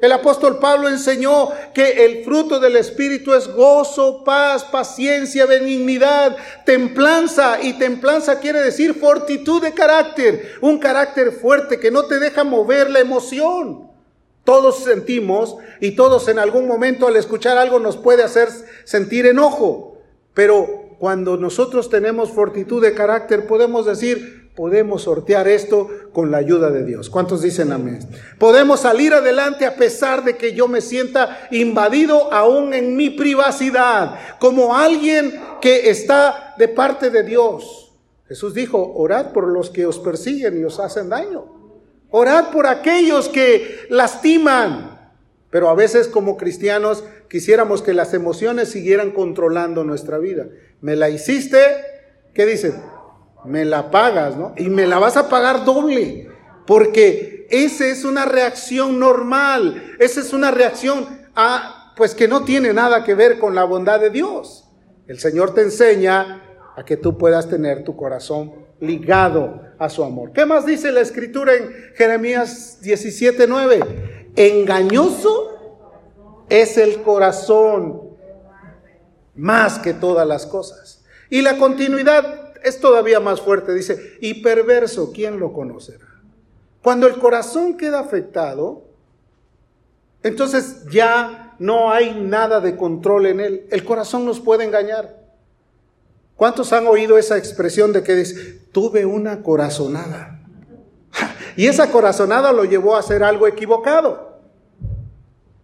El 0.00 0.10
apóstol 0.10 0.58
Pablo 0.58 0.88
enseñó 0.88 1.50
que 1.74 2.06
el 2.06 2.24
fruto 2.24 2.60
del 2.60 2.76
Espíritu 2.76 3.34
es 3.34 3.46
gozo, 3.46 4.24
paz, 4.24 4.64
paciencia, 4.64 5.44
benignidad, 5.44 6.34
templanza. 6.64 7.60
Y 7.60 7.74
templanza 7.74 8.40
quiere 8.40 8.62
decir 8.62 8.94
fortitud 8.98 9.60
de 9.60 9.74
carácter, 9.74 10.52
un 10.62 10.78
carácter 10.78 11.30
fuerte 11.30 11.78
que 11.78 11.90
no 11.90 12.06
te 12.06 12.18
deja 12.18 12.42
mover 12.42 12.88
la 12.88 13.00
emoción. 13.00 13.91
Todos 14.44 14.84
sentimos 14.84 15.56
y 15.80 15.92
todos 15.92 16.28
en 16.28 16.38
algún 16.38 16.66
momento 16.66 17.06
al 17.06 17.16
escuchar 17.16 17.58
algo 17.58 17.78
nos 17.78 17.96
puede 17.96 18.22
hacer 18.22 18.48
sentir 18.84 19.26
enojo. 19.26 19.98
Pero 20.34 20.96
cuando 20.98 21.36
nosotros 21.36 21.90
tenemos 21.90 22.30
fortitud 22.30 22.82
de 22.82 22.94
carácter, 22.94 23.46
podemos 23.46 23.86
decir, 23.86 24.50
podemos 24.54 25.02
sortear 25.02 25.48
esto 25.48 25.88
con 26.12 26.30
la 26.30 26.38
ayuda 26.38 26.70
de 26.70 26.84
Dios. 26.84 27.08
¿Cuántos 27.08 27.42
dicen 27.42 27.72
amén? 27.72 28.00
Podemos 28.38 28.80
salir 28.80 29.14
adelante 29.14 29.64
a 29.64 29.76
pesar 29.76 30.24
de 30.24 30.36
que 30.36 30.54
yo 30.54 30.68
me 30.68 30.80
sienta 30.80 31.48
invadido 31.50 32.32
aún 32.32 32.74
en 32.74 32.96
mi 32.96 33.10
privacidad, 33.10 34.38
como 34.38 34.76
alguien 34.76 35.40
que 35.60 35.90
está 35.90 36.54
de 36.58 36.68
parte 36.68 37.10
de 37.10 37.22
Dios. 37.22 37.92
Jesús 38.28 38.54
dijo, 38.54 38.92
orad 38.94 39.32
por 39.32 39.48
los 39.48 39.70
que 39.70 39.86
os 39.86 39.98
persiguen 39.98 40.60
y 40.60 40.64
os 40.64 40.80
hacen 40.80 41.08
daño. 41.08 41.61
Orad 42.12 42.50
por 42.50 42.68
aquellos 42.68 43.28
que 43.28 43.86
lastiman. 43.90 45.10
Pero 45.50 45.68
a 45.68 45.74
veces 45.74 46.06
como 46.06 46.36
cristianos 46.36 47.04
quisiéramos 47.28 47.82
que 47.82 47.92
las 47.92 48.14
emociones 48.14 48.70
siguieran 48.70 49.10
controlando 49.10 49.82
nuestra 49.84 50.18
vida 50.18 50.46
me 50.82 50.96
la 50.96 51.08
hiciste, 51.08 51.58
¿qué 52.34 52.44
dice? 52.44 52.74
Me 53.46 53.64
la 53.64 53.90
pagas, 53.90 54.36
¿no? 54.36 54.52
Y 54.58 54.68
me 54.68 54.86
la 54.86 54.98
vas 54.98 55.16
a 55.16 55.28
pagar 55.28 55.64
doble, 55.64 56.28
porque 56.66 57.46
esa 57.50 57.86
es 57.86 58.04
una 58.04 58.26
reacción 58.26 58.98
normal, 58.98 59.94
esa 59.98 60.20
es 60.20 60.32
una 60.32 60.50
reacción 60.50 61.06
a, 61.34 61.94
pues 61.96 62.14
que 62.14 62.28
no 62.28 62.44
tiene 62.44 62.72
nada 62.74 63.04
que 63.04 63.14
ver 63.14 63.38
con 63.38 63.54
la 63.54 63.64
bondad 63.64 64.00
de 64.00 64.10
Dios. 64.10 64.68
El 65.06 65.18
Señor 65.18 65.54
te 65.54 65.62
enseña 65.62 66.42
a 66.76 66.84
que 66.84 66.96
tú 66.96 67.16
puedas 67.16 67.48
tener 67.48 67.84
tu 67.84 67.96
corazón 67.96 68.52
ligado 68.82 69.62
a 69.78 69.88
su 69.88 70.02
amor. 70.02 70.32
¿Qué 70.32 70.44
más 70.44 70.66
dice 70.66 70.90
la 70.90 71.00
escritura 71.00 71.54
en 71.54 71.72
Jeremías 71.94 72.80
17:9? 72.82 74.32
Engañoso 74.34 75.86
es 76.48 76.76
el 76.76 77.00
corazón 77.02 78.02
más 79.36 79.78
que 79.78 79.94
todas 79.94 80.26
las 80.26 80.46
cosas. 80.46 81.04
Y 81.30 81.42
la 81.42 81.56
continuidad 81.58 82.52
es 82.64 82.80
todavía 82.80 83.20
más 83.20 83.40
fuerte, 83.40 83.72
dice, 83.72 84.18
y 84.20 84.42
perverso, 84.42 85.12
¿quién 85.12 85.38
lo 85.38 85.52
conocerá? 85.52 86.06
Cuando 86.82 87.06
el 87.06 87.18
corazón 87.18 87.76
queda 87.76 88.00
afectado, 88.00 88.84
entonces 90.22 90.84
ya 90.90 91.54
no 91.58 91.92
hay 91.92 92.20
nada 92.20 92.60
de 92.60 92.76
control 92.76 93.26
en 93.26 93.40
él. 93.40 93.66
El 93.70 93.84
corazón 93.84 94.24
nos 94.24 94.40
puede 94.40 94.64
engañar. 94.64 95.21
¿Cuántos 96.42 96.72
han 96.72 96.88
oído 96.88 97.18
esa 97.18 97.38
expresión 97.38 97.92
de 97.92 98.02
que 98.02 98.16
dice, 98.16 98.62
tuve 98.72 99.06
una 99.06 99.44
corazonada? 99.44 100.40
Y 101.56 101.68
esa 101.68 101.92
corazonada 101.92 102.52
lo 102.52 102.64
llevó 102.64 102.96
a 102.96 102.98
hacer 102.98 103.22
algo 103.22 103.46
equivocado. 103.46 104.40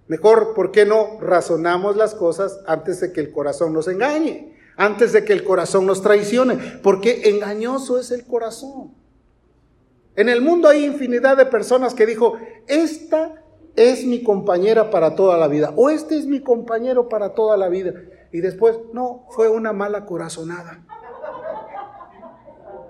Mejor, 0.06 0.54
¿por 0.54 0.70
qué 0.70 0.86
no 0.86 1.18
razonamos 1.20 1.96
las 1.96 2.14
cosas 2.14 2.60
antes 2.64 3.00
de 3.00 3.12
que 3.12 3.18
el 3.18 3.32
corazón 3.32 3.72
nos 3.72 3.88
engañe? 3.88 4.56
Antes 4.76 5.12
de 5.12 5.24
que 5.24 5.32
el 5.32 5.42
corazón 5.42 5.84
nos 5.84 6.00
traicione. 6.00 6.56
Porque 6.80 7.28
engañoso 7.28 7.98
es 7.98 8.12
el 8.12 8.24
corazón. 8.24 8.94
En 10.14 10.28
el 10.28 10.42
mundo 10.42 10.68
hay 10.68 10.84
infinidad 10.84 11.36
de 11.36 11.46
personas 11.46 11.92
que 11.92 12.06
dijo, 12.06 12.38
esta 12.68 13.42
es 13.74 14.04
mi 14.04 14.22
compañera 14.22 14.90
para 14.90 15.16
toda 15.16 15.38
la 15.38 15.48
vida. 15.48 15.72
O 15.74 15.90
este 15.90 16.16
es 16.16 16.26
mi 16.26 16.38
compañero 16.38 17.08
para 17.08 17.34
toda 17.34 17.56
la 17.56 17.68
vida. 17.68 17.94
Y 18.32 18.40
después, 18.40 18.76
no, 18.92 19.26
fue 19.30 19.48
una 19.48 19.72
mala 19.72 20.04
corazonada. 20.04 20.84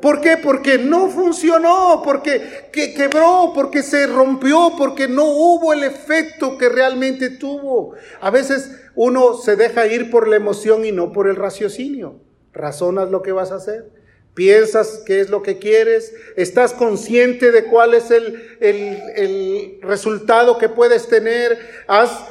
¿Por 0.01 0.21
qué? 0.21 0.37
Porque 0.37 0.79
no 0.79 1.09
funcionó, 1.09 2.03
porque 2.05 2.69
que 2.73 2.95
quebró, 2.95 3.53
porque 3.55 3.83
se 3.83 4.07
rompió, 4.07 4.73
porque 4.79 5.09
no 5.09 5.25
hubo 5.25 5.73
el 5.73 5.83
efecto 5.83 6.57
que 6.57 6.69
realmente 6.69 7.31
tuvo. 7.31 7.95
A 8.21 8.31
veces 8.31 8.71
uno 8.95 9.35
se 9.35 9.57
deja 9.57 9.87
ir 9.87 10.11
por 10.11 10.29
la 10.29 10.37
emoción 10.37 10.85
y 10.85 10.93
no 10.93 11.13
por 11.13 11.29
el 11.29 11.37
raciocinio. 11.37 12.21
Razonas 12.53 13.11
lo 13.11 13.23
que 13.23 13.33
vas 13.33 13.51
a 13.51 13.57
hacer, 13.57 13.91
piensas 14.35 15.03
qué 15.05 15.21
es 15.21 15.31
lo 15.31 15.43
que 15.43 15.59
quieres, 15.59 16.15
estás 16.37 16.75
consciente 16.75 17.51
de 17.51 17.65
cuál 17.65 17.95
es 17.95 18.11
el, 18.11 18.57
el, 18.61 19.03
el 19.17 19.81
resultado 19.83 20.59
que 20.59 20.69
puedes 20.69 21.09
tener, 21.09 21.59
has 21.89 22.25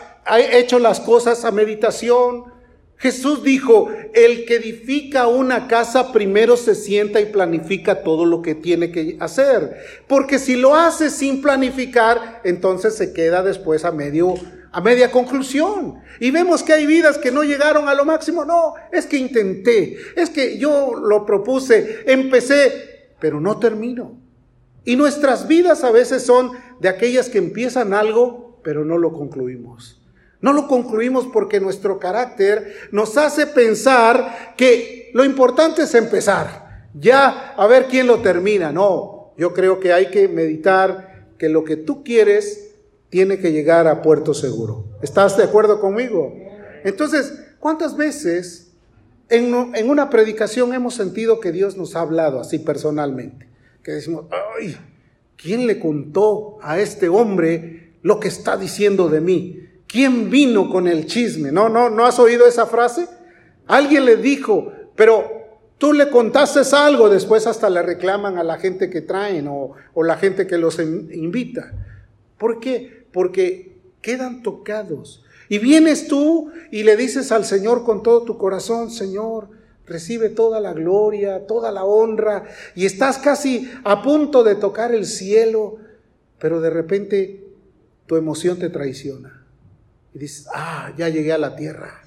hecho 0.54 0.80
las 0.80 1.00
cosas 1.02 1.44
a 1.44 1.52
meditación, 1.52 2.46
Jesús 2.98 3.44
dijo, 3.44 3.90
el 4.14 4.46
que 4.46 4.56
edifica 4.56 5.28
una 5.28 5.68
casa 5.68 6.12
primero 6.12 6.58
se 6.58 6.74
sienta 6.74 7.22
y 7.22 7.28
planifica 7.28 8.02
todo 8.02 8.26
lo 8.26 8.42
que 8.42 8.56
tiene 8.56 8.92
que 8.92 9.18
hacer. 9.20 9.78
Porque 10.08 10.40
si 10.40 10.56
lo 10.56 10.76
hace 10.76 11.12
sin 11.12 11.42
planificar, 11.42 12.42
entonces 12.44 12.96
se 12.96 13.14
queda 13.14 13.44
después 13.44 13.86
a 13.86 13.92
medio 13.92 14.34
a 14.72 14.82
media 14.82 15.12
conclusión. 15.12 15.96
Y 16.20 16.30
vemos 16.30 16.62
que 16.62 16.74
hay 16.74 16.86
vidas 16.86 17.18
que 17.18 17.32
no 17.32 17.44
llegaron 17.44 17.90
a 17.90 17.96
lo 17.96 18.06
máximo. 18.06 18.46
No, 18.46 18.76
es 18.92 19.08
que 19.08 19.18
intenté, 19.18 19.98
es 20.16 20.30
que 20.30 20.58
yo 20.58 20.96
lo 20.96 21.26
propuse, 21.26 22.04
empecé, 22.06 23.14
pero 23.20 23.40
no 23.40 23.58
termino. 23.58 24.20
Y 24.86 24.96
nuestras 24.96 25.48
vidas 25.48 25.84
a 25.84 25.92
veces 25.92 26.24
son 26.24 26.52
de 26.80 26.90
aquellas 26.90 27.30
que 27.30 27.40
empiezan 27.40 27.94
algo, 27.94 28.60
pero 28.64 28.86
no 28.86 28.98
lo 28.98 29.14
concluimos. 29.14 29.97
No 30.42 30.54
lo 30.54 30.68
concluimos 30.68 31.26
porque 31.28 31.60
nuestro 31.60 32.00
carácter 32.00 32.74
nos 32.92 33.18
hace 33.18 33.48
pensar 33.48 34.54
que 34.56 35.10
lo 35.14 35.26
importante 35.26 35.84
es 35.84 35.96
empezar. 35.96 36.90
Ya 36.94 37.54
a 37.58 37.68
ver 37.68 37.86
quién 37.86 38.08
lo 38.08 38.20
termina. 38.20 38.72
No, 38.72 39.34
yo 39.38 39.54
creo 39.54 39.80
que 39.80 39.94
hay 39.94 40.08
que 40.12 40.28
meditar 40.28 41.28
que 41.38 41.50
lo 41.50 41.64
que 41.64 41.76
tú 41.76 42.04
quieres 42.04 42.76
tiene 43.10 43.40
que 43.40 43.52
llegar 43.52 43.88
a 43.88 44.02
puerto 44.02 44.34
seguro. 44.34 44.86
¿Estás 45.02 45.38
de 45.38 45.44
acuerdo 45.44 45.80
conmigo? 45.80 46.34
Entonces, 46.84 47.34
¿cuántas 47.60 47.96
veces 47.96 48.74
en, 49.30 49.54
una 49.54 50.10
predicación 50.10 50.74
hemos 50.74 50.96
sentido 50.96 51.40
que 51.40 51.52
Dios 51.52 51.78
nos 51.78 51.96
ha 51.96 52.02
hablado 52.02 52.40
así 52.40 52.60
personalmente? 52.60 53.48
Que 53.84 53.94
decimos, 53.94 54.26
ay, 54.60 54.78
¿quién 55.36 55.68
le 55.68 55.80
contó 55.80 56.58
a 56.62 56.80
este 56.80 57.10
hombre 57.10 57.94
lo 58.02 58.20
que 58.20 58.28
está 58.28 58.58
diciendo 58.58 59.10
de 59.10 59.22
mí? 59.22 59.67
¿Quién 59.88 60.30
vino 60.30 60.70
con 60.70 60.88
el 60.88 61.06
chisme? 61.06 61.52
¿No, 61.52 61.70
no, 61.70 61.90
no 61.90 62.06
has 62.06 62.20
oído 62.20 62.46
esa 62.46 62.66
frase? 62.66 63.08
Alguien 63.68 64.06
le 64.06 64.18
dijo, 64.18 64.72
pero 64.96 65.38
tú 65.78 65.94
le 65.94 66.10
contaste 66.10 66.60
algo, 66.76 67.10
después 67.10 67.48
hasta 67.48 67.70
le 67.70 67.82
reclaman 67.82 68.38
a 68.38 68.44
la 68.44 68.58
gente 68.58 68.90
que 68.90 69.02
traen 69.02 69.48
o, 69.48 69.76
la 69.96 70.18
gente 70.18 70.48
que 70.48 70.58
los 70.58 70.80
invita. 70.80 71.74
¿Por 72.38 72.60
qué? 72.60 73.06
Porque 73.12 73.78
quedan 74.02 74.44
tocados. 74.44 75.24
Y 75.50 75.60
vienes 75.60 76.08
tú 76.08 76.52
y 76.72 76.84
le 76.84 76.98
dices 76.98 77.32
al 77.32 77.46
Señor 77.46 77.86
con 77.86 78.04
todo 78.04 78.24
tu 78.24 78.38
corazón, 78.38 78.92
Señor, 78.92 79.50
recibe 79.86 80.30
toda 80.30 80.60
la 80.60 80.74
gloria, 80.74 81.48
toda 81.48 81.72
la 81.72 81.86
honra, 81.86 82.44
y 82.76 82.86
estás 82.86 83.18
casi 83.18 83.72
a 83.86 84.02
punto 84.02 84.44
de 84.44 84.56
tocar 84.56 84.94
el 84.94 85.06
cielo, 85.06 85.78
pero 86.40 86.60
de 86.60 86.70
repente 86.70 87.46
tu 88.06 88.18
emoción 88.18 88.60
te 88.60 88.70
traiciona. 88.70 89.37
Y 90.14 90.20
dices, 90.20 90.48
ah, 90.54 90.92
ya 90.98 91.10
llegué 91.10 91.34
a 91.34 91.38
la 91.38 91.56
tierra, 91.56 92.02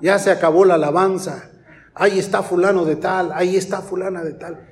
ya 0.00 0.18
se 0.18 0.30
acabó 0.30 0.64
la 0.64 0.74
alabanza, 0.74 1.50
ahí 1.94 2.18
está 2.18 2.42
fulano 2.42 2.84
de 2.84 2.96
tal, 2.96 3.32
ahí 3.32 3.56
está 3.56 3.82
fulana 3.82 4.22
de 4.22 4.32
tal. 4.34 4.68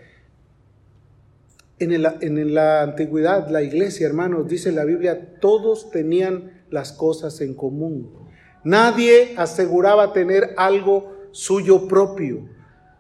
En, 1.79 1.93
en 1.93 2.55
la 2.55 2.83
antigüedad, 2.83 3.49
la 3.49 3.63
iglesia, 3.63 4.07
hermanos, 4.07 4.49
dice 4.49 4.71
la 4.73 4.85
Biblia, 4.85 5.39
todos 5.41 5.91
tenían 5.91 6.65
las 6.71 6.93
cosas 6.93 7.41
en 7.41 7.55
común. 7.55 8.29
Nadie 8.63 9.35
aseguraba 9.37 10.13
tener 10.13 10.55
algo 10.57 11.17
suyo 11.33 11.89
propio. 11.89 12.49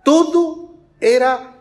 Todo 0.04 0.74
era 1.00 1.56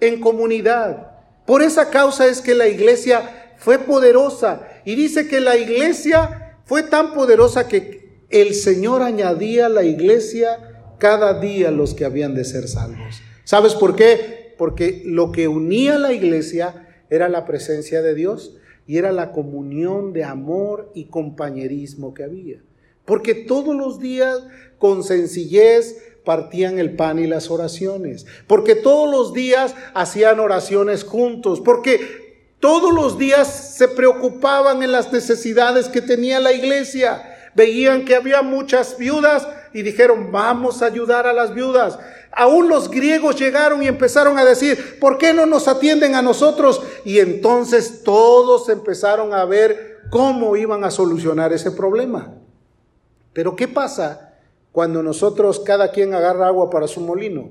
en 0.00 0.20
comunidad. 0.20 1.12
Por 1.46 1.62
esa 1.62 1.90
causa 1.90 2.26
es 2.26 2.40
que 2.40 2.54
la 2.54 2.68
iglesia 2.68 3.54
fue 3.58 3.78
poderosa. 3.78 4.68
Y 4.84 4.94
dice 4.94 5.28
que 5.28 5.40
la 5.40 5.56
iglesia 5.56 6.41
fue 6.64 6.82
tan 6.82 7.12
poderosa 7.14 7.68
que 7.68 8.24
el 8.30 8.54
Señor 8.54 9.02
añadía 9.02 9.66
a 9.66 9.68
la 9.68 9.84
iglesia 9.84 10.58
cada 10.98 11.40
día 11.40 11.70
los 11.70 11.94
que 11.94 12.04
habían 12.04 12.34
de 12.34 12.44
ser 12.44 12.68
salvos. 12.68 13.20
¿Sabes 13.44 13.74
por 13.74 13.96
qué? 13.96 14.54
Porque 14.56 15.02
lo 15.04 15.32
que 15.32 15.48
unía 15.48 15.96
a 15.96 15.98
la 15.98 16.12
iglesia 16.12 16.88
era 17.10 17.28
la 17.28 17.44
presencia 17.44 18.02
de 18.02 18.14
Dios 18.14 18.56
y 18.86 18.98
era 18.98 19.12
la 19.12 19.32
comunión 19.32 20.12
de 20.12 20.24
amor 20.24 20.90
y 20.94 21.06
compañerismo 21.06 22.14
que 22.14 22.24
había. 22.24 22.62
Porque 23.04 23.34
todos 23.34 23.74
los 23.74 23.98
días 23.98 24.46
con 24.78 25.02
sencillez 25.02 25.96
partían 26.24 26.78
el 26.78 26.94
pan 26.94 27.18
y 27.18 27.26
las 27.26 27.50
oraciones. 27.50 28.26
Porque 28.46 28.74
todos 28.74 29.10
los 29.10 29.32
días 29.32 29.74
hacían 29.94 30.40
oraciones 30.40 31.04
juntos. 31.04 31.60
Porque 31.60 32.00
todos 32.62 32.94
los 32.94 33.18
días 33.18 33.74
se 33.76 33.88
preocupaban 33.88 34.84
en 34.84 34.92
las 34.92 35.12
necesidades 35.12 35.88
que 35.88 36.00
tenía 36.00 36.38
la 36.38 36.52
iglesia. 36.52 37.50
Veían 37.56 38.04
que 38.04 38.14
había 38.14 38.42
muchas 38.42 38.96
viudas 38.96 39.48
y 39.72 39.82
dijeron, 39.82 40.30
vamos 40.30 40.80
a 40.80 40.86
ayudar 40.86 41.26
a 41.26 41.32
las 41.32 41.52
viudas. 41.52 41.98
Aún 42.30 42.68
los 42.68 42.88
griegos 42.88 43.34
llegaron 43.34 43.82
y 43.82 43.88
empezaron 43.88 44.38
a 44.38 44.44
decir, 44.44 45.00
¿por 45.00 45.18
qué 45.18 45.34
no 45.34 45.44
nos 45.44 45.66
atienden 45.66 46.14
a 46.14 46.22
nosotros? 46.22 46.80
Y 47.04 47.18
entonces 47.18 48.04
todos 48.04 48.68
empezaron 48.68 49.34
a 49.34 49.44
ver 49.44 50.02
cómo 50.08 50.54
iban 50.54 50.84
a 50.84 50.92
solucionar 50.92 51.52
ese 51.52 51.72
problema. 51.72 52.32
Pero 53.32 53.56
¿qué 53.56 53.66
pasa 53.66 54.36
cuando 54.70 55.02
nosotros 55.02 55.58
cada 55.58 55.90
quien 55.90 56.14
agarra 56.14 56.46
agua 56.46 56.70
para 56.70 56.86
su 56.86 57.00
molino? 57.00 57.50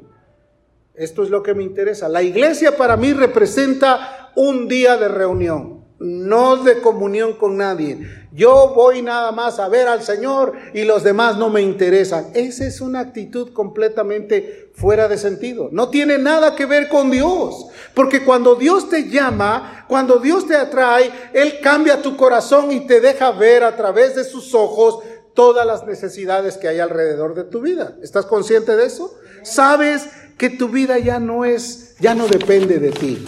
Esto 0.94 1.24
es 1.24 1.30
lo 1.30 1.44
que 1.44 1.54
me 1.54 1.64
interesa. 1.64 2.08
La 2.08 2.22
iglesia 2.22 2.78
para 2.78 2.96
mí 2.96 3.12
representa 3.12 4.21
un 4.36 4.68
día 4.68 4.98
de 4.98 5.08
reunión, 5.08 5.86
no 6.00 6.58
de 6.58 6.82
comunión 6.82 7.34
con 7.34 7.58
nadie. 7.58 8.00
Yo 8.34 8.74
voy 8.74 9.02
nada 9.02 9.32
más 9.32 9.60
a 9.60 9.68
ver 9.68 9.88
al 9.88 10.02
Señor 10.04 10.54
y 10.74 10.84
los 10.84 11.04
demás 11.04 11.38
no 11.38 11.50
me 11.50 11.62
interesan. 11.62 12.28
Esa 12.34 12.66
es 12.66 12.80
una 12.80 13.02
actitud 13.02 13.52
completamente 13.52 14.72
fuera 14.74 15.08
de 15.08 15.18
sentido. 15.18 15.70
No 15.72 15.90
tiene 15.90 16.18
nada 16.18 16.56
que 16.56 16.66
ver 16.66 16.88
con 16.88 17.12
Dios. 17.12 17.68
Porque 17.94 18.24
cuando 18.24 18.56
Dios 18.56 18.90
te 18.90 19.10
llama, 19.10 19.86
cuando 19.88 20.20
Dios 20.20 20.48
te 20.48 20.56
atrae, 20.56 21.12
Él 21.34 21.60
cambia 21.62 22.02
tu 22.02 22.16
corazón 22.16 22.72
y 22.72 22.88
te 22.88 23.02
deja 23.02 23.32
ver 23.32 23.64
a 23.64 23.76
través 23.76 24.16
de 24.16 24.24
sus 24.24 24.56
ojos 24.56 25.04
todas 25.34 25.66
las 25.68 25.86
necesidades 25.86 26.58
que 26.58 26.68
hay 26.68 26.80
alrededor 26.80 27.36
de 27.36 27.44
tu 27.44 27.62
vida. 27.62 27.96
¿Estás 28.02 28.26
consciente 28.26 28.76
de 28.76 28.86
eso? 28.86 29.14
¿Sabes 29.44 30.08
que 30.38 30.50
tu 30.50 30.70
vida 30.70 31.00
ya 31.00 31.20
no 31.20 31.46
es, 31.46 31.96
ya 32.00 32.16
no 32.16 32.28
depende 32.28 32.80
de 32.80 32.92
ti? 32.92 33.26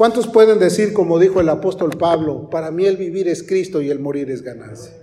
¿Cuántos 0.00 0.28
pueden 0.28 0.58
decir, 0.58 0.94
como 0.94 1.18
dijo 1.18 1.42
el 1.42 1.50
apóstol 1.50 1.90
Pablo, 1.90 2.48
para 2.48 2.70
mí 2.70 2.86
el 2.86 2.96
vivir 2.96 3.28
es 3.28 3.42
Cristo 3.42 3.82
y 3.82 3.90
el 3.90 3.98
morir 3.98 4.30
es 4.30 4.40
ganancia? 4.40 4.94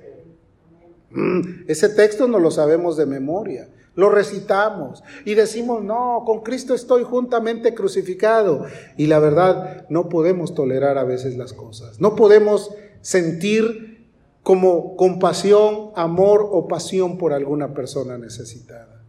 Mm, 1.12 1.66
ese 1.68 1.90
texto 1.90 2.28
no 2.28 2.40
lo 2.40 2.50
sabemos 2.50 2.98
de 2.98 3.06
memoria, 3.06 3.70
lo 3.94 4.10
recitamos 4.10 5.04
y 5.24 5.36
decimos, 5.36 5.84
no, 5.84 6.24
con 6.26 6.42
Cristo 6.42 6.74
estoy 6.74 7.04
juntamente 7.04 7.76
crucificado. 7.76 8.66
Y 8.98 9.06
la 9.06 9.20
verdad, 9.20 9.86
no 9.90 10.10
podemos 10.10 10.56
tolerar 10.56 10.98
a 10.98 11.04
veces 11.04 11.38
las 11.38 11.54
cosas, 11.54 12.02
no 12.02 12.16
podemos 12.16 12.72
sentir 13.02 14.08
como 14.42 14.96
compasión, 14.96 15.92
amor 15.96 16.44
o 16.50 16.68
pasión 16.68 17.20
por 17.20 17.34
alguna 17.34 17.76
persona 17.76 18.18
necesitada. 18.18 19.04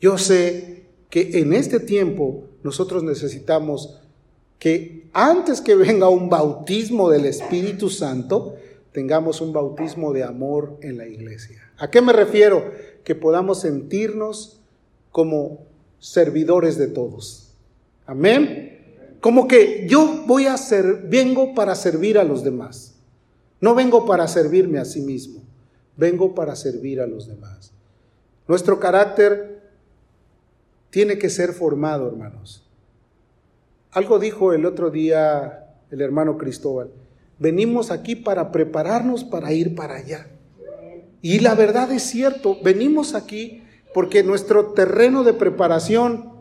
Yo 0.00 0.16
sé 0.16 0.86
que 1.10 1.40
en 1.40 1.54
este 1.54 1.80
tiempo 1.80 2.44
nosotros 2.62 3.02
necesitamos 3.02 3.98
que 4.58 5.08
antes 5.12 5.60
que 5.60 5.74
venga 5.74 6.08
un 6.08 6.28
bautismo 6.28 7.10
del 7.10 7.26
Espíritu 7.26 7.90
Santo, 7.90 8.56
tengamos 8.92 9.40
un 9.40 9.52
bautismo 9.52 10.12
de 10.12 10.24
amor 10.24 10.78
en 10.82 10.98
la 10.98 11.06
iglesia. 11.06 11.70
¿A 11.78 11.90
qué 11.90 12.00
me 12.00 12.12
refiero? 12.12 12.72
Que 13.04 13.14
podamos 13.14 13.60
sentirnos 13.60 14.60
como 15.12 15.66
servidores 16.00 16.76
de 16.76 16.88
todos. 16.88 17.54
Amén. 18.06 18.78
Como 19.20 19.48
que 19.48 19.86
yo 19.88 20.24
voy 20.26 20.46
a 20.46 20.56
ser, 20.56 21.02
vengo 21.08 21.54
para 21.54 21.74
servir 21.74 22.18
a 22.18 22.24
los 22.24 22.44
demás. 22.44 22.94
No 23.60 23.74
vengo 23.74 24.06
para 24.06 24.28
servirme 24.28 24.78
a 24.78 24.84
sí 24.84 25.00
mismo, 25.00 25.42
vengo 25.96 26.34
para 26.34 26.54
servir 26.54 27.00
a 27.00 27.06
los 27.06 27.26
demás. 27.26 27.72
Nuestro 28.46 28.78
carácter 28.78 29.60
tiene 30.90 31.18
que 31.18 31.28
ser 31.28 31.52
formado, 31.52 32.06
hermanos. 32.06 32.67
Algo 33.92 34.18
dijo 34.18 34.52
el 34.52 34.66
otro 34.66 34.90
día 34.90 35.66
el 35.90 36.00
hermano 36.00 36.36
Cristóbal. 36.36 36.90
Venimos 37.38 37.90
aquí 37.90 38.16
para 38.16 38.52
prepararnos 38.52 39.24
para 39.24 39.52
ir 39.52 39.74
para 39.74 39.96
allá. 39.96 40.26
Y 41.22 41.40
la 41.40 41.54
verdad 41.54 41.90
es 41.92 42.02
cierto, 42.02 42.58
venimos 42.62 43.14
aquí 43.14 43.62
porque 43.94 44.22
nuestro 44.22 44.72
terreno 44.72 45.24
de 45.24 45.32
preparación 45.32 46.32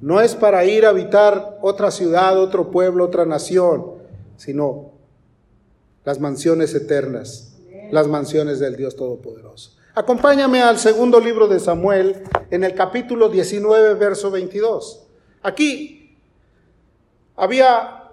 no 0.00 0.20
es 0.20 0.34
para 0.34 0.64
ir 0.64 0.84
a 0.84 0.90
habitar 0.90 1.58
otra 1.62 1.90
ciudad, 1.90 2.38
otro 2.38 2.70
pueblo, 2.70 3.04
otra 3.04 3.24
nación, 3.24 3.92
sino 4.36 4.90
las 6.04 6.20
mansiones 6.20 6.74
eternas, 6.74 7.56
las 7.90 8.06
mansiones 8.06 8.58
del 8.58 8.76
Dios 8.76 8.96
Todopoderoso. 8.96 9.72
Acompáñame 9.94 10.60
al 10.60 10.78
segundo 10.78 11.20
libro 11.20 11.48
de 11.48 11.58
Samuel 11.58 12.24
en 12.50 12.64
el 12.64 12.74
capítulo 12.74 13.30
19, 13.30 13.94
verso 13.94 14.30
22. 14.30 15.06
Aquí 15.42 15.95
había 17.36 18.10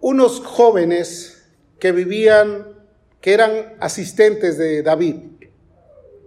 unos 0.00 0.40
jóvenes 0.40 1.42
que 1.78 1.92
vivían, 1.92 2.66
que 3.20 3.32
eran 3.32 3.76
asistentes 3.80 4.58
de 4.58 4.82
David. 4.82 5.16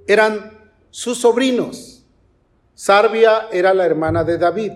Eran 0.08 0.70
sus 0.90 1.20
sobrinos. 1.20 2.04
Sarbia 2.74 3.48
era 3.52 3.74
la 3.74 3.86
hermana 3.86 4.24
de 4.24 4.38
David. 4.38 4.72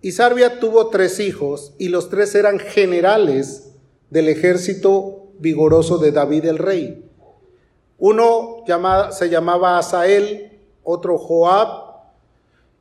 Y 0.00 0.12
Sarbia 0.12 0.58
tuvo 0.58 0.88
tres 0.88 1.20
hijos 1.20 1.74
y 1.78 1.88
los 1.88 2.08
tres 2.08 2.34
eran 2.34 2.58
generales 2.58 3.74
del 4.10 4.28
ejército 4.28 5.28
vigoroso 5.38 5.98
de 5.98 6.10
David 6.10 6.46
el 6.46 6.58
rey. 6.58 7.08
Uno 7.98 8.64
se 9.10 9.28
llamaba 9.28 9.78
Asael, 9.78 10.58
otro 10.82 11.18
Joab 11.18 11.81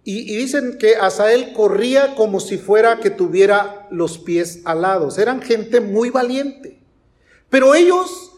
y, 0.04 0.36
dicen 0.36 0.78
que 0.80 0.96
Asael 0.96 1.54
corría 1.54 2.16
como 2.16 2.40
si 2.40 2.58
fuera 2.58 3.00
que 3.00 3.12
tuviera 3.12 3.88
los 3.92 4.18
pies 4.18 4.62
alados. 4.66 5.20
Eran 5.20 5.42
gente 5.42 5.80
muy 5.80 6.10
valiente. 6.10 6.82
Pero 7.50 7.76
ellos 7.76 8.32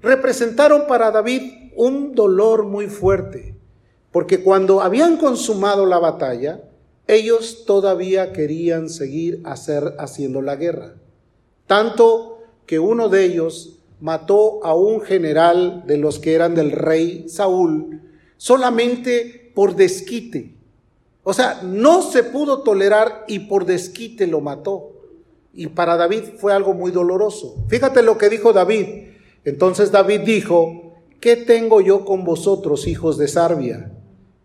representaron 0.00 0.86
para 0.86 1.10
David 1.10 1.72
un 1.76 2.14
dolor 2.14 2.64
muy 2.64 2.86
fuerte. 2.86 3.54
Porque 4.10 4.42
cuando 4.42 4.80
habían 4.80 5.18
consumado 5.18 5.84
la 5.84 5.98
batalla, 5.98 6.62
ellos 7.06 7.64
todavía 7.66 8.32
querían 8.32 8.88
seguir 8.88 9.42
hacer, 9.44 9.94
haciendo 9.98 10.40
la 10.40 10.56
guerra. 10.56 10.94
Tanto 11.66 12.38
que 12.64 12.78
uno 12.78 13.10
de 13.10 13.24
ellos 13.24 13.80
mató 14.00 14.64
a 14.64 14.74
un 14.74 15.02
general 15.02 15.84
de 15.86 15.98
los 15.98 16.18
que 16.18 16.34
eran 16.34 16.54
del 16.54 16.72
rey 16.72 17.28
Saúl 17.28 18.00
solamente 18.36 19.50
por 19.54 19.74
desquite 19.74 20.57
o 21.28 21.34
sea, 21.34 21.60
no 21.62 22.00
se 22.00 22.22
pudo 22.22 22.62
tolerar 22.62 23.26
y 23.28 23.40
por 23.40 23.66
desquite 23.66 24.26
lo 24.26 24.40
mató. 24.40 24.94
Y 25.52 25.66
para 25.66 25.98
David 25.98 26.22
fue 26.38 26.54
algo 26.54 26.72
muy 26.72 26.90
doloroso. 26.90 27.66
Fíjate 27.68 28.02
lo 28.02 28.16
que 28.16 28.30
dijo 28.30 28.54
David. 28.54 29.10
Entonces 29.44 29.92
David 29.92 30.20
dijo, 30.20 30.94
¿qué 31.20 31.36
tengo 31.36 31.82
yo 31.82 32.06
con 32.06 32.24
vosotros, 32.24 32.86
hijos 32.86 33.18
de 33.18 33.28
Sarbia, 33.28 33.92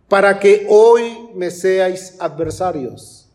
para 0.09 0.41
que 0.41 0.67
hoy 0.69 1.29
me 1.33 1.51
seáis 1.51 2.17
adversarios? 2.19 3.29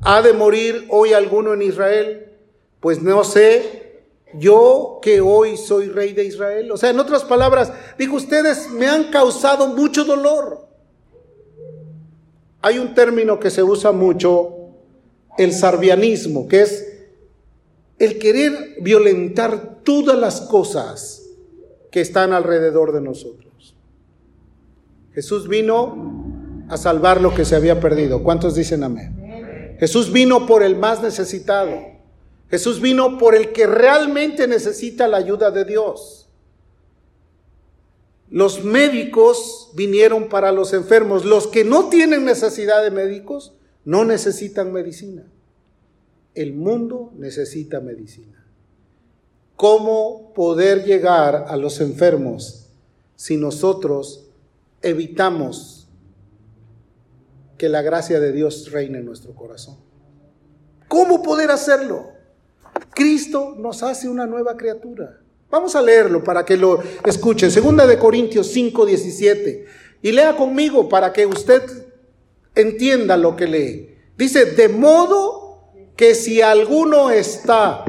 ¿Ha 0.00 0.22
de 0.22 0.32
morir 0.32 0.86
hoy 0.88 1.12
alguno 1.12 1.52
en 1.52 1.60
Israel? 1.60 2.32
Pues 2.80 3.02
no 3.02 3.24
sé, 3.24 4.04
yo 4.32 5.00
que 5.02 5.20
hoy 5.20 5.58
soy 5.58 5.88
rey 5.88 6.14
de 6.14 6.24
Israel. 6.24 6.72
O 6.72 6.78
sea, 6.78 6.88
en 6.88 6.98
otras 6.98 7.24
palabras, 7.24 7.70
dijo, 7.98 8.16
ustedes 8.16 8.70
me 8.70 8.86
han 8.86 9.10
causado 9.10 9.66
mucho 9.66 10.06
dolor. 10.06 10.72
Hay 12.66 12.78
un 12.78 12.94
término 12.94 13.38
que 13.38 13.50
se 13.50 13.62
usa 13.62 13.92
mucho, 13.92 14.70
el 15.36 15.52
sarvianismo, 15.52 16.48
que 16.48 16.62
es 16.62 17.04
el 17.98 18.18
querer 18.18 18.76
violentar 18.80 19.82
todas 19.84 20.18
las 20.18 20.40
cosas 20.40 21.26
que 21.90 22.00
están 22.00 22.32
alrededor 22.32 22.92
de 22.92 23.02
nosotros. 23.02 23.76
Jesús 25.12 25.46
vino 25.46 26.64
a 26.70 26.78
salvar 26.78 27.20
lo 27.20 27.34
que 27.34 27.44
se 27.44 27.54
había 27.54 27.80
perdido. 27.80 28.22
¿Cuántos 28.22 28.54
dicen 28.54 28.82
amén? 28.82 29.76
Jesús 29.78 30.10
vino 30.10 30.46
por 30.46 30.62
el 30.62 30.74
más 30.74 31.02
necesitado. 31.02 31.78
Jesús 32.48 32.80
vino 32.80 33.18
por 33.18 33.34
el 33.34 33.52
que 33.52 33.66
realmente 33.66 34.48
necesita 34.48 35.06
la 35.06 35.18
ayuda 35.18 35.50
de 35.50 35.66
Dios. 35.66 36.23
Los 38.30 38.64
médicos 38.64 39.70
vinieron 39.74 40.28
para 40.28 40.52
los 40.52 40.72
enfermos. 40.72 41.24
Los 41.24 41.46
que 41.46 41.64
no 41.64 41.88
tienen 41.88 42.24
necesidad 42.24 42.82
de 42.82 42.90
médicos 42.90 43.54
no 43.84 44.04
necesitan 44.04 44.72
medicina. 44.72 45.26
El 46.34 46.54
mundo 46.54 47.12
necesita 47.16 47.80
medicina. 47.80 48.44
¿Cómo 49.56 50.32
poder 50.34 50.84
llegar 50.84 51.46
a 51.48 51.56
los 51.56 51.80
enfermos 51.80 52.70
si 53.14 53.36
nosotros 53.36 54.26
evitamos 54.82 55.88
que 57.56 57.68
la 57.68 57.82
gracia 57.82 58.18
de 58.18 58.32
Dios 58.32 58.72
reine 58.72 58.98
en 58.98 59.06
nuestro 59.06 59.34
corazón? 59.34 59.76
¿Cómo 60.88 61.22
poder 61.22 61.50
hacerlo? 61.50 62.08
Cristo 62.94 63.54
nos 63.56 63.82
hace 63.82 64.08
una 64.08 64.26
nueva 64.26 64.56
criatura. 64.56 65.20
Vamos 65.50 65.76
a 65.76 65.82
leerlo 65.82 66.24
para 66.24 66.44
que 66.44 66.56
lo 66.56 66.82
escuchen. 67.04 67.50
Segunda 67.50 67.86
de 67.86 67.98
Corintios 67.98 68.48
5, 68.48 68.86
17. 68.86 69.66
Y 70.02 70.12
lea 70.12 70.36
conmigo 70.36 70.88
para 70.88 71.12
que 71.12 71.26
usted 71.26 71.62
entienda 72.54 73.16
lo 73.16 73.36
que 73.36 73.46
lee. 73.46 73.96
Dice, 74.16 74.46
de 74.46 74.68
modo 74.68 75.70
que 75.96 76.14
si 76.14 76.42
alguno 76.42 77.10
está, 77.10 77.84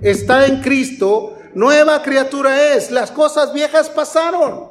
está 0.00 0.46
en 0.46 0.60
Cristo, 0.60 1.36
nueva 1.54 2.02
criatura 2.02 2.74
es. 2.74 2.90
Las 2.90 3.10
cosas 3.10 3.52
viejas 3.52 3.90
pasaron. 3.90 4.70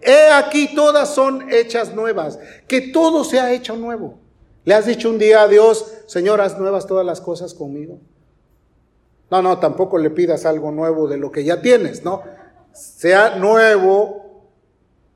He 0.00 0.30
aquí 0.30 0.74
todas 0.74 1.14
son 1.14 1.52
hechas 1.52 1.94
nuevas. 1.94 2.38
Que 2.66 2.80
todo 2.80 3.24
se 3.24 3.38
ha 3.38 3.52
hecho 3.52 3.76
nuevo. 3.76 4.18
Le 4.64 4.74
has 4.74 4.86
dicho 4.86 5.10
un 5.10 5.18
día 5.18 5.42
a 5.42 5.48
Dios, 5.48 5.92
señoras 6.06 6.58
nuevas 6.58 6.86
todas 6.86 7.04
las 7.04 7.20
cosas 7.20 7.54
conmigo. 7.54 8.00
No, 9.32 9.40
no, 9.40 9.58
tampoco 9.58 9.96
le 9.96 10.10
pidas 10.10 10.44
algo 10.44 10.70
nuevo 10.70 11.08
de 11.08 11.16
lo 11.16 11.32
que 11.32 11.42
ya 11.42 11.62
tienes, 11.62 12.04
¿no? 12.04 12.20
Sea 12.74 13.36
nuevo 13.36 14.42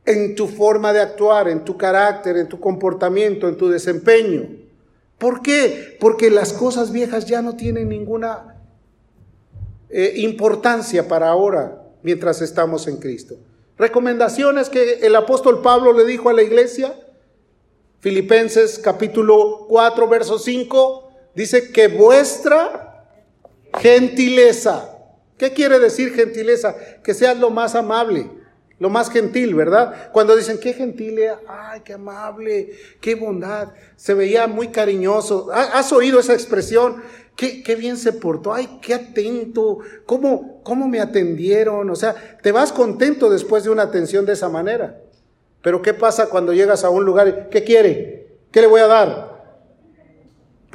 en 0.07 0.35
tu 0.35 0.49
forma 0.49 0.95
de 0.95 1.03
actuar, 1.03 1.51
en 1.51 1.67
tu 1.67 1.77
carácter, 1.77 2.39
en 2.39 2.49
tu 2.49 2.59
comportamiento, 2.59 3.47
en 3.47 3.59
tu 3.59 3.69
desempeño. 3.69 4.49
¿Por 5.19 5.43
qué? 5.43 5.99
Porque 6.01 6.31
las 6.31 6.55
cosas 6.55 6.93
viejas 6.93 7.27
ya 7.27 7.43
no 7.43 7.57
tienen 7.57 7.91
ninguna 7.91 8.57
eh, 9.91 10.15
importancia 10.17 11.07
para 11.07 11.29
ahora 11.29 11.83
mientras 12.03 12.41
estamos 12.41 12.89
en 12.89 12.97
Cristo. 12.97 13.37
Recomendaciones 13.77 14.71
que 14.71 15.01
el 15.03 15.15
apóstol 15.15 15.61
Pablo 15.61 15.93
le 15.93 16.07
dijo 16.07 16.31
a 16.31 16.33
la 16.33 16.43
iglesia. 16.43 16.95
Filipenses 18.01 18.79
capítulo 18.79 19.67
4, 19.69 20.09
verso 20.09 20.39
5, 20.39 21.11
dice 21.35 21.71
que 21.71 21.89
vuestra 21.89 22.86
gentileza, 23.81 24.91
¿qué 25.39 25.53
quiere 25.53 25.79
decir 25.79 26.15
gentileza? 26.15 26.75
Que 27.03 27.15
seas 27.15 27.39
lo 27.39 27.51
más 27.51 27.75
amable, 27.75 28.31
lo 28.79 28.91
más 28.91 29.11
gentil, 29.11 29.55
¿verdad? 29.55 30.11
Cuando 30.13 30.37
dicen, 30.37 30.59
qué 30.59 30.73
gentil, 30.73 31.19
ay, 31.49 31.81
qué 31.85 31.95
amable, 31.95 32.71
qué 33.01 33.15
bondad, 33.15 33.69
se 33.97 34.15
veía 34.15 34.47
muy 34.47 34.69
cariñoso. 34.69 35.51
¿Has 35.53 35.93
oído 35.93 36.21
esa 36.21 36.35
expresión? 36.35 37.03
Qué, 37.37 37.63
qué, 37.63 37.75
bien 37.75 37.99
se 37.99 38.15
portó, 38.15 38.55
ay, 38.55 38.79
qué 38.81 38.95
atento, 38.95 39.79
cómo, 40.07 40.63
cómo 40.63 40.89
me 40.89 41.01
atendieron. 41.01 41.91
O 41.91 41.97
sea, 41.97 42.39
te 42.43 42.51
vas 42.51 42.73
contento 42.73 43.29
después 43.29 43.65
de 43.65 43.71
una 43.71 43.83
atención 43.83 44.25
de 44.25 44.33
esa 44.33 44.49
manera. 44.49 45.01
Pero 45.63 45.83
¿qué 45.83 45.93
pasa 45.93 46.29
cuando 46.29 46.53
llegas 46.53 46.85
a 46.85 46.91
un 46.91 47.05
lugar? 47.05 47.49
¿Qué 47.51 47.65
quiere? 47.65 48.29
¿Qué 48.53 48.61
le 48.61 48.69
voy 48.69 48.81
a 48.81 48.87
dar? 48.87 49.26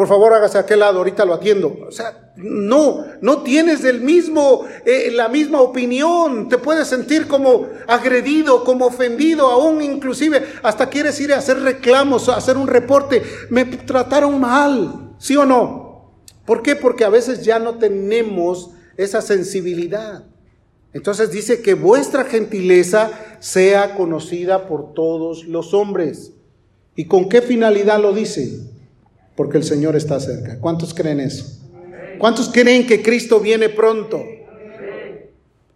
Por 0.01 0.07
favor, 0.07 0.33
hágase 0.33 0.57
a 0.57 0.61
aquel 0.61 0.79
lado, 0.79 0.97
ahorita 0.97 1.25
lo 1.25 1.35
atiendo. 1.35 1.77
O 1.87 1.91
sea, 1.91 2.33
no, 2.35 3.05
no 3.21 3.43
tienes 3.43 3.83
el 3.83 4.01
mismo, 4.01 4.65
eh, 4.83 5.11
la 5.11 5.29
misma 5.29 5.61
opinión. 5.61 6.49
Te 6.49 6.57
puedes 6.57 6.87
sentir 6.87 7.27
como 7.27 7.67
agredido, 7.85 8.63
como 8.63 8.87
ofendido, 8.87 9.45
aún 9.45 9.79
inclusive 9.83 10.43
hasta 10.63 10.89
quieres 10.89 11.21
ir 11.21 11.31
a 11.31 11.37
hacer 11.37 11.59
reclamos, 11.59 12.29
a 12.29 12.37
hacer 12.37 12.57
un 12.57 12.67
reporte. 12.67 13.21
Me 13.51 13.63
trataron 13.63 14.39
mal, 14.39 15.13
¿sí 15.19 15.37
o 15.37 15.45
no? 15.45 16.15
¿Por 16.45 16.63
qué? 16.63 16.75
Porque 16.75 17.05
a 17.05 17.09
veces 17.09 17.45
ya 17.45 17.59
no 17.59 17.75
tenemos 17.75 18.71
esa 18.97 19.21
sensibilidad. 19.21 20.23
Entonces 20.93 21.29
dice 21.29 21.61
que 21.61 21.75
vuestra 21.75 22.23
gentileza 22.23 23.11
sea 23.39 23.93
conocida 23.93 24.67
por 24.67 24.95
todos 24.95 25.45
los 25.45 25.75
hombres. 25.75 26.31
¿Y 26.95 27.05
con 27.05 27.29
qué 27.29 27.43
finalidad 27.43 28.01
lo 28.01 28.13
dice? 28.13 28.80
Porque 29.35 29.57
el 29.57 29.63
Señor 29.63 29.95
está 29.95 30.19
cerca. 30.19 30.57
¿Cuántos 30.59 30.93
creen 30.93 31.19
eso? 31.19 31.45
¿Cuántos 32.17 32.49
creen 32.49 32.85
que 32.85 33.01
Cristo 33.01 33.39
viene 33.39 33.69
pronto? 33.69 34.23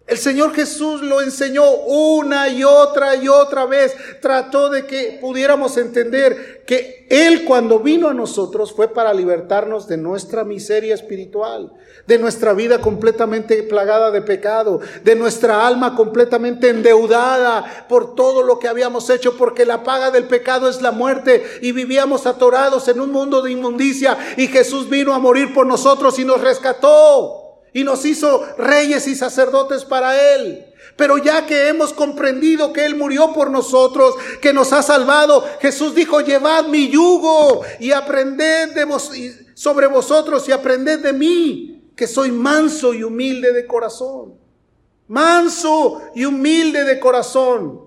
El 0.08 0.20
Señor 0.20 0.54
Jesús 0.54 1.02
lo 1.02 1.20
enseñó 1.20 1.68
una 1.68 2.48
y 2.48 2.64
otra 2.64 3.16
y 3.16 3.28
otra 3.28 3.66
vez. 3.66 3.96
Trató 4.22 4.70
de 4.70 4.86
que 4.86 5.18
pudiéramos 5.20 5.78
entender 5.78 6.64
que 6.68 7.08
Él 7.10 7.44
cuando 7.44 7.80
vino 7.80 8.08
a 8.08 8.14
nosotros 8.14 8.72
fue 8.72 8.88
para 8.88 9.16
libertarnos 9.16 9.88
de 9.88 9.98
nuestra 9.98 10.44
miseria 10.44 10.94
espiritual, 10.94 11.74
de 12.06 12.20
nuestra 12.20 12.54
vida 12.54 12.82
completamente 12.82 13.64
plagada 13.64 14.12
de 14.12 14.22
pecado, 14.22 14.80
de 15.04 15.16
nuestra 15.16 15.66
alma 15.66 15.96
completamente 15.96 16.70
endeudada 16.70 17.88
por 17.90 18.14
todo 18.14 18.44
lo 18.44 18.60
que 18.60 18.68
habíamos 18.68 19.10
hecho, 19.10 19.36
porque 19.38 19.66
la 19.66 19.84
paga 19.84 20.12
del 20.12 20.26
pecado 20.26 20.70
es 20.70 20.84
la 20.84 20.92
muerte 20.92 21.44
y 21.64 21.72
vivíamos 21.72 22.28
atorados 22.28 22.88
en 22.90 23.02
un 23.02 23.12
mundo 23.12 23.42
de 23.42 23.54
inmundicia 23.54 24.20
y 24.38 24.46
Jesús 24.48 24.88
vino 24.88 25.16
a 25.16 25.20
morir 25.20 25.52
por 25.52 25.66
nosotros 25.66 26.20
y 26.20 26.26
nos 26.26 26.42
rescató 26.42 27.45
y 27.76 27.84
nos 27.84 28.06
hizo 28.06 28.42
reyes 28.58 29.06
y 29.06 29.16
sacerdotes 29.16 29.84
para 29.84 30.34
Él. 30.34 30.66
Pero 30.96 31.18
ya 31.18 31.46
que 31.46 31.68
hemos 31.68 31.92
comprendido 31.92 32.72
que 32.72 32.86
Él 32.86 32.96
murió 32.96 33.34
por 33.34 33.52
nosotros, 33.52 34.16
que 34.42 34.54
nos 34.54 34.72
ha 34.72 34.82
salvado, 34.82 35.44
Jesús 35.60 35.94
dijo, 35.94 36.22
llevad 36.22 36.68
mi 36.68 36.90
yugo 36.90 37.64
y 37.82 37.92
aprended 37.92 38.72
de 38.72 38.88
sobre 39.56 39.88
vosotros 39.88 40.48
y 40.48 40.54
aprended 40.54 41.02
de 41.02 41.12
mí, 41.12 41.92
que 41.98 42.08
soy 42.08 42.32
manso 42.32 42.94
y 42.94 43.04
humilde 43.04 43.52
de 43.52 43.68
corazón. 43.68 44.36
Manso 45.10 46.02
y 46.16 46.24
humilde 46.24 46.86
de 46.86 46.98
corazón. 46.98 47.82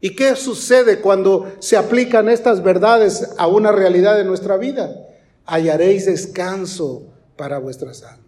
¿Y 0.00 0.14
qué 0.14 0.36
sucede 0.36 1.00
cuando 1.00 1.50
se 1.58 1.76
aplican 1.76 2.28
estas 2.28 2.62
verdades 2.62 3.30
a 3.38 3.48
una 3.48 3.72
realidad 3.72 4.16
de 4.16 4.24
nuestra 4.24 4.56
vida? 4.56 4.94
Hallaréis 5.46 6.06
descanso 6.06 7.08
para 7.36 7.58
vuestras 7.58 8.04
almas. 8.04 8.21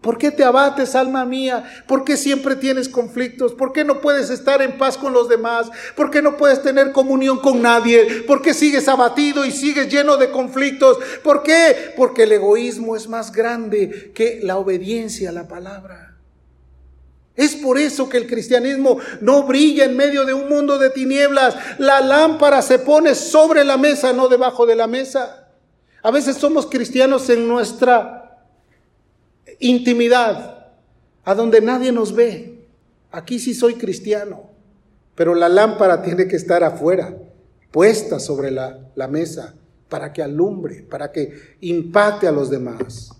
¿Por 0.00 0.16
qué 0.16 0.30
te 0.30 0.44
abates, 0.44 0.94
alma 0.94 1.26
mía? 1.26 1.84
¿Por 1.86 2.04
qué 2.04 2.16
siempre 2.16 2.56
tienes 2.56 2.88
conflictos? 2.88 3.52
¿Por 3.52 3.72
qué 3.72 3.84
no 3.84 4.00
puedes 4.00 4.30
estar 4.30 4.62
en 4.62 4.78
paz 4.78 4.96
con 4.96 5.12
los 5.12 5.28
demás? 5.28 5.70
¿Por 5.94 6.10
qué 6.10 6.22
no 6.22 6.38
puedes 6.38 6.62
tener 6.62 6.92
comunión 6.92 7.38
con 7.38 7.60
nadie? 7.60 8.22
¿Por 8.26 8.40
qué 8.40 8.54
sigues 8.54 8.88
abatido 8.88 9.44
y 9.44 9.50
sigues 9.50 9.92
lleno 9.92 10.16
de 10.16 10.30
conflictos? 10.30 10.98
¿Por 11.22 11.42
qué? 11.42 11.92
Porque 11.98 12.22
el 12.22 12.32
egoísmo 12.32 12.96
es 12.96 13.08
más 13.08 13.30
grande 13.30 14.10
que 14.14 14.40
la 14.42 14.56
obediencia 14.56 15.28
a 15.28 15.32
la 15.32 15.46
palabra. 15.46 16.16
Es 17.36 17.56
por 17.56 17.78
eso 17.78 18.08
que 18.08 18.16
el 18.16 18.26
cristianismo 18.26 18.98
no 19.20 19.42
brilla 19.42 19.84
en 19.84 19.96
medio 19.96 20.24
de 20.24 20.32
un 20.32 20.48
mundo 20.48 20.78
de 20.78 20.90
tinieblas. 20.90 21.54
La 21.78 22.00
lámpara 22.00 22.62
se 22.62 22.78
pone 22.78 23.14
sobre 23.14 23.64
la 23.64 23.76
mesa, 23.76 24.14
no 24.14 24.28
debajo 24.28 24.64
de 24.64 24.76
la 24.76 24.86
mesa. 24.86 25.48
A 26.02 26.10
veces 26.10 26.36
somos 26.36 26.66
cristianos 26.66 27.28
en 27.28 27.46
nuestra 27.46 28.19
intimidad, 29.58 30.68
a 31.24 31.34
donde 31.34 31.60
nadie 31.60 31.92
nos 31.92 32.14
ve. 32.14 32.66
Aquí 33.10 33.38
sí 33.38 33.54
soy 33.54 33.74
cristiano, 33.74 34.50
pero 35.14 35.34
la 35.34 35.48
lámpara 35.48 36.02
tiene 36.02 36.28
que 36.28 36.36
estar 36.36 36.62
afuera, 36.62 37.16
puesta 37.70 38.20
sobre 38.20 38.50
la, 38.50 38.78
la 38.94 39.08
mesa, 39.08 39.54
para 39.88 40.12
que 40.12 40.22
alumbre, 40.22 40.82
para 40.88 41.10
que 41.10 41.56
impacte 41.60 42.28
a 42.28 42.32
los 42.32 42.48
demás. 42.48 43.10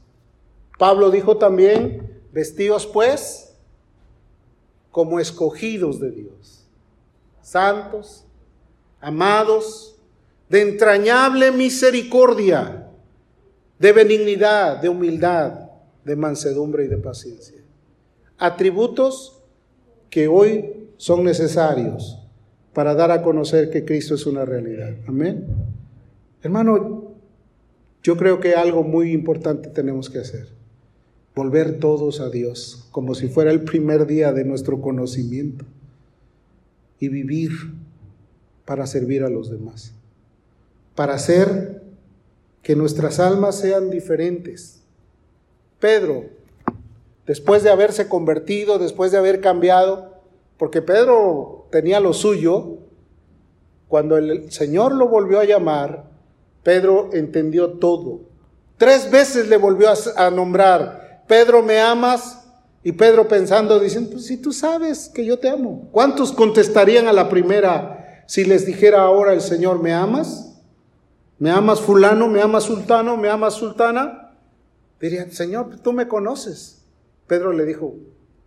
Pablo 0.79 1.11
dijo 1.11 1.37
también, 1.37 2.23
vestidos 2.33 2.87
pues 2.87 3.53
como 4.91 5.21
escogidos 5.21 6.01
de 6.01 6.11
Dios, 6.11 6.65
santos, 7.43 8.25
amados, 9.01 9.97
de 10.49 10.63
entrañable 10.63 11.53
misericordia, 11.53 12.89
de 13.79 13.93
benignidad, 13.93 14.79
de 14.79 14.89
humildad, 14.89 15.70
de 16.05 16.17
mansedumbre 16.17 16.85
y 16.85 16.89
de 16.89 16.99
paciencia. 16.99 17.59
Atributos 18.39 19.43
que 20.09 20.29
hoy 20.29 20.89
son 20.97 21.25
necesarios 21.25 22.19
para 22.73 22.95
dar 22.95 23.11
a 23.11 23.23
conocer 23.23 23.71
que 23.71 23.85
Cristo 23.85 24.15
es 24.15 24.27
una 24.27 24.45
realidad. 24.45 24.95
Amén. 25.07 25.47
Hermano, 26.43 27.15
yo 28.03 28.17
creo 28.17 28.41
que 28.41 28.55
algo 28.55 28.83
muy 28.83 29.13
importante 29.13 29.69
tenemos 29.69 30.09
que 30.09 30.19
hacer. 30.19 30.49
Volver 31.35 31.79
todos 31.79 32.21
a 32.21 32.31
Dios 32.31 32.89
como 32.91 33.15
si 33.15 33.29
fuera 33.29 33.51
el 33.51 33.63
primer 33.63 34.07
día 34.07 34.33
de 34.33 34.45
nuestro 34.45 34.81
conocimiento 34.81 35.65
y 36.99 37.09
vivir 37.09 37.51
para 38.65 38.87
servir 38.87 39.23
a 39.23 39.31
los 39.31 39.51
demás. 39.51 39.93
Para 40.95 41.15
hacer 41.15 41.83
que 42.63 42.77
nuestras 42.77 43.21
almas 43.21 43.57
sean 43.57 43.91
diferentes 43.91 44.80
Pedro, 45.81 46.27
después 47.27 47.63
de 47.63 47.71
haberse 47.71 48.09
convertido, 48.09 48.79
después 48.79 49.11
de 49.11 49.19
haber 49.19 49.41
cambiado, 49.41 50.21
porque 50.59 50.83
Pedro 50.83 51.67
tenía 51.71 51.99
lo 52.01 52.13
suyo, 52.13 52.79
cuando 53.89 54.19
el 54.19 54.53
Señor 54.53 54.95
lo 54.95 55.09
volvió 55.09 55.41
a 55.41 55.45
llamar, 55.45 56.05
Pedro 56.63 57.11
entendió 57.13 57.71
todo. 57.71 58.21
Tres 58.77 59.11
veces 59.11 59.49
le 59.49 59.57
volvió 59.57 59.89
a, 60.17 60.31
nombrar, 60.31 61.25
Pedro, 61.27 61.63
¿me 61.63 61.81
amas? 61.81 62.45
Y 62.83 62.93
Pedro 62.93 63.27
pensando, 63.27 63.79
diciendo, 63.81 64.11
pues 64.13 64.27
si 64.27 64.37
tú 64.37 64.53
sabes 64.53 65.09
que 65.09 65.25
yo 65.25 65.39
te 65.39 65.49
amo. 65.49 65.89
¿Cuántos 65.93 66.33
contestarían 66.33 67.07
a 67.09 67.13
la 67.13 67.29
primera 67.29 68.25
si 68.27 68.45
les 68.45 68.65
dijera 68.65 69.03
ahora 69.03 69.33
el 69.33 69.41
Señor, 69.41 69.83
¿me 69.83 69.93
amas? 69.93 70.57
¿Me 71.39 71.51
amas 71.51 71.81
fulano? 71.81 72.29
¿Me 72.29 72.41
amas 72.41 72.65
sultano? 72.65 73.17
¿Me 73.17 73.29
amas 73.29 73.55
sultana? 73.55 74.20
Dirían, 75.01 75.33
Señor, 75.33 75.81
tú 75.83 75.93
me 75.93 76.09
conoces. 76.09 76.83
Pedro 77.27 77.53
le 77.53 77.65
dijo, 77.65 77.95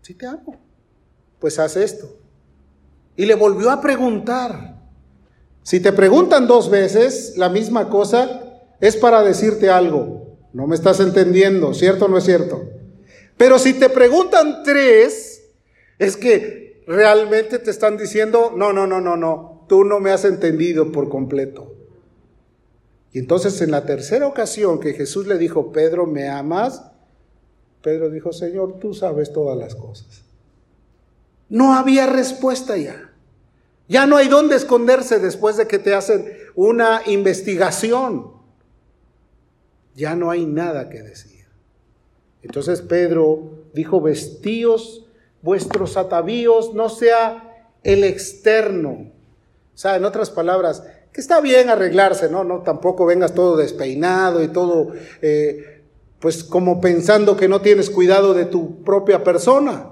sí 0.02 0.14
te 0.14 0.28
amo. 0.28 0.60
Pues 1.40 1.58
haz 1.60 1.76
esto. 1.76 2.16
Y 3.16 3.26
le 3.26 3.36
volvió 3.36 3.72
a 3.72 3.82
preguntar. 3.82 4.82
Si 5.64 5.80
te 5.80 5.92
preguntan 5.94 6.48
dos 6.48 6.70
veces 6.70 7.36
la 7.38 7.50
misma 7.50 7.90
cosa, 7.90 8.62
es 8.80 8.98
para 8.98 9.24
decirte 9.24 9.70
algo. 9.70 10.38
No 10.54 10.68
me 10.68 10.76
estás 10.76 11.00
entendiendo, 11.00 11.74
¿cierto 11.74 12.06
o 12.06 12.08
no 12.08 12.18
es 12.18 12.26
cierto? 12.26 12.70
Pero 13.38 13.58
si 13.58 13.74
te 13.74 13.90
preguntan 13.90 14.62
tres, 14.64 15.42
es 15.98 16.18
que 16.18 16.84
realmente 16.86 17.60
te 17.60 17.72
están 17.72 17.98
diciendo, 17.98 18.54
no, 18.56 18.74
no, 18.74 18.86
no, 18.86 19.02
no, 19.02 19.18
no, 19.18 19.66
tú 19.68 19.84
no 19.84 20.00
me 20.00 20.12
has 20.12 20.26
entendido 20.26 20.92
por 20.92 21.10
completo. 21.10 21.73
Y 23.14 23.20
entonces 23.20 23.62
en 23.62 23.72
la 23.72 23.86
tercera 23.86 24.28
ocasión 24.28 24.80
que 24.80 24.94
Jesús 24.94 25.28
le 25.28 25.38
dijo, 25.38 25.72
Pedro, 25.72 26.08
¿me 26.08 26.28
amas? 26.28 26.84
Pedro 27.82 28.10
dijo, 28.10 28.34
Señor, 28.34 28.80
tú 28.80 28.94
sabes 28.94 29.32
todas 29.32 29.58
las 29.58 29.76
cosas. 29.76 30.24
No 31.48 31.76
había 31.76 32.08
respuesta 32.08 32.76
ya. 32.76 33.12
Ya 33.88 34.08
no 34.08 34.18
hay 34.18 34.28
dónde 34.30 34.56
esconderse 34.56 35.20
después 35.20 35.58
de 35.58 35.68
que 35.68 35.78
te 35.78 35.94
hacen 35.94 36.26
una 36.56 37.02
investigación. 37.06 38.32
Ya 39.94 40.16
no 40.16 40.32
hay 40.32 40.48
nada 40.48 40.90
que 40.90 41.04
decir. 41.04 41.46
Entonces 42.42 42.82
Pedro 42.82 43.68
dijo, 43.74 44.02
vestíos 44.02 45.06
vuestros 45.44 45.98
atavíos, 45.98 46.74
no 46.74 46.90
sea 46.90 47.68
el 47.84 48.04
externo. 48.04 49.12
O 49.76 49.78
sea, 49.78 49.98
en 49.98 50.06
otras 50.06 50.32
palabras, 50.32 50.84
que 51.14 51.22
está 51.22 51.40
bien 51.42 51.70
arreglarse, 51.70 52.30
¿no? 52.30 52.44
No 52.44 52.64
tampoco 52.64 53.06
vengas 53.06 53.36
todo 53.36 53.56
despeinado 53.56 54.44
y 54.44 54.48
todo, 54.48 54.94
eh, 55.22 55.84
pues 56.20 56.44
como 56.44 56.82
pensando 56.82 57.38
que 57.38 57.48
no 57.48 57.62
tienes 57.62 57.92
cuidado 57.92 58.34
de 58.34 58.46
tu 58.46 58.84
propia 58.84 59.24
persona. 59.24 59.90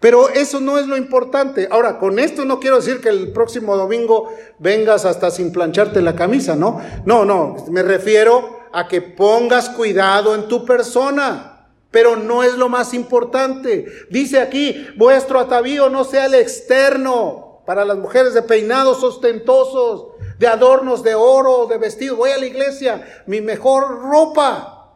Pero 0.00 0.28
eso 0.28 0.60
no 0.60 0.78
es 0.78 0.86
lo 0.86 0.96
importante. 0.96 1.68
Ahora, 1.70 1.98
con 1.98 2.18
esto 2.18 2.44
no 2.44 2.58
quiero 2.58 2.76
decir 2.76 3.00
que 3.00 3.08
el 3.08 3.32
próximo 3.32 3.76
domingo 3.76 4.28
vengas 4.58 5.04
hasta 5.04 5.30
sin 5.30 5.52
plancharte 5.52 6.02
la 6.02 6.16
camisa, 6.16 6.56
¿no? 6.56 6.80
No, 7.04 7.24
no, 7.24 7.56
me 7.70 7.82
refiero 7.82 8.58
a 8.72 8.88
que 8.88 9.00
pongas 9.00 9.70
cuidado 9.70 10.34
en 10.34 10.48
tu 10.48 10.64
persona, 10.66 11.68
pero 11.90 12.16
no 12.16 12.42
es 12.42 12.54
lo 12.54 12.68
más 12.68 12.92
importante. 12.92 13.86
Dice 14.10 14.40
aquí, 14.40 14.86
vuestro 14.96 15.38
atavío 15.38 15.88
no 15.88 16.04
sea 16.04 16.26
el 16.26 16.34
externo 16.34 17.45
para 17.66 17.84
las 17.84 17.98
mujeres 17.98 18.32
de 18.32 18.42
peinados 18.42 19.02
ostentosos, 19.02 20.14
de 20.38 20.46
adornos 20.46 21.02
de 21.02 21.14
oro, 21.14 21.66
de 21.66 21.78
vestido. 21.78 22.16
Voy 22.16 22.30
a 22.30 22.38
la 22.38 22.46
iglesia, 22.46 23.24
mi 23.26 23.40
mejor 23.40 24.02
ropa. 24.02 24.94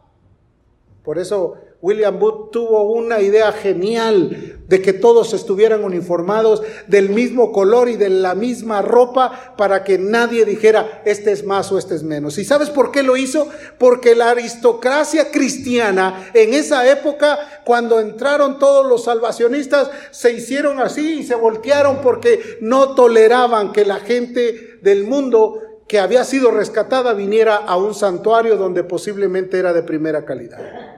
Por 1.03 1.19
eso 1.19 1.57
William 1.81 2.19
Booth 2.19 2.51
tuvo 2.51 2.83
una 2.83 3.21
idea 3.21 3.51
genial 3.51 4.59
de 4.67 4.81
que 4.81 4.93
todos 4.93 5.33
estuvieran 5.33 5.83
uniformados 5.83 6.61
del 6.87 7.09
mismo 7.09 7.51
color 7.51 7.89
y 7.89 7.97
de 7.97 8.09
la 8.09 8.35
misma 8.35 8.83
ropa 8.83 9.55
para 9.57 9.83
que 9.83 9.97
nadie 9.97 10.45
dijera 10.45 11.01
este 11.05 11.31
es 11.31 11.43
más 11.43 11.71
o 11.71 11.79
este 11.79 11.95
es 11.95 12.03
menos. 12.03 12.37
¿Y 12.37 12.45
sabes 12.45 12.69
por 12.69 12.91
qué 12.91 13.01
lo 13.01 13.17
hizo? 13.17 13.47
Porque 13.79 14.15
la 14.15 14.29
aristocracia 14.29 15.31
cristiana 15.31 16.29
en 16.35 16.53
esa 16.53 16.89
época, 16.89 17.39
cuando 17.65 17.99
entraron 17.99 18.59
todos 18.59 18.85
los 18.85 19.05
salvacionistas, 19.05 19.89
se 20.11 20.33
hicieron 20.33 20.79
así 20.79 21.19
y 21.19 21.23
se 21.23 21.35
voltearon 21.35 21.97
porque 22.03 22.57
no 22.61 22.93
toleraban 22.93 23.71
que 23.71 23.85
la 23.85 23.99
gente 23.99 24.77
del 24.83 25.05
mundo 25.05 25.59
que 25.87 25.99
había 25.99 26.23
sido 26.23 26.51
rescatada 26.51 27.13
viniera 27.13 27.55
a 27.55 27.75
un 27.75 27.95
santuario 27.95 28.55
donde 28.55 28.83
posiblemente 28.83 29.57
era 29.57 29.73
de 29.73 29.83
primera 29.83 30.23
calidad. 30.23 30.90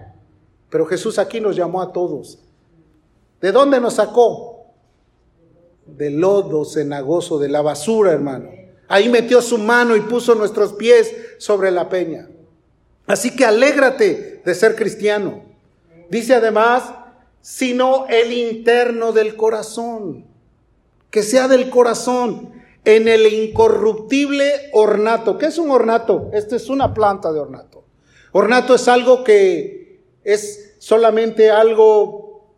Pero 0.74 0.88
Jesús 0.88 1.20
aquí 1.20 1.40
nos 1.40 1.56
llamó 1.56 1.84
a 1.84 1.94
todos. 1.94 2.40
¿De 3.40 3.52
dónde 3.52 3.80
nos 3.80 3.94
sacó? 3.94 4.72
Del 5.86 6.20
lodo 6.20 6.66
cenagoso, 6.66 7.38
de 7.38 7.48
la 7.48 7.62
basura, 7.62 8.12
hermano. 8.12 8.50
Ahí 8.88 9.08
metió 9.08 9.40
su 9.44 9.60
mano 9.60 9.96
y 9.96 10.02
puso 10.02 10.34
nuestros 10.34 10.74
pies 10.74 11.16
sobre 11.38 11.70
la 11.70 11.90
peña. 11.90 12.28
Así 13.06 13.36
que 13.36 13.46
alégrate 13.46 14.42
de 14.44 14.56
ser 14.56 14.76
cristiano. 14.76 15.44
Dice 16.10 16.34
además, 16.34 16.92
sino 17.40 18.08
el 18.08 18.34
interno 18.34 19.12
del 19.12 19.36
corazón. 19.36 20.26
Que 21.12 21.22
sea 21.22 21.48
del 21.48 21.70
corazón, 21.70 22.52
en 22.84 23.08
el 23.08 23.32
incorruptible 23.32 24.72
ornato. 24.74 25.38
¿Qué 25.38 25.46
es 25.46 25.60
un 25.60 25.70
ornato? 25.70 26.32
Esta 26.34 26.56
es 26.56 26.68
una 26.68 26.96
planta 26.96 27.32
de 27.32 27.42
ornato. 27.42 27.84
Ornato 28.32 28.74
es 28.74 28.88
algo 28.88 29.24
que 29.24 29.83
es 30.24 30.76
solamente 30.80 31.50
algo, 31.50 32.56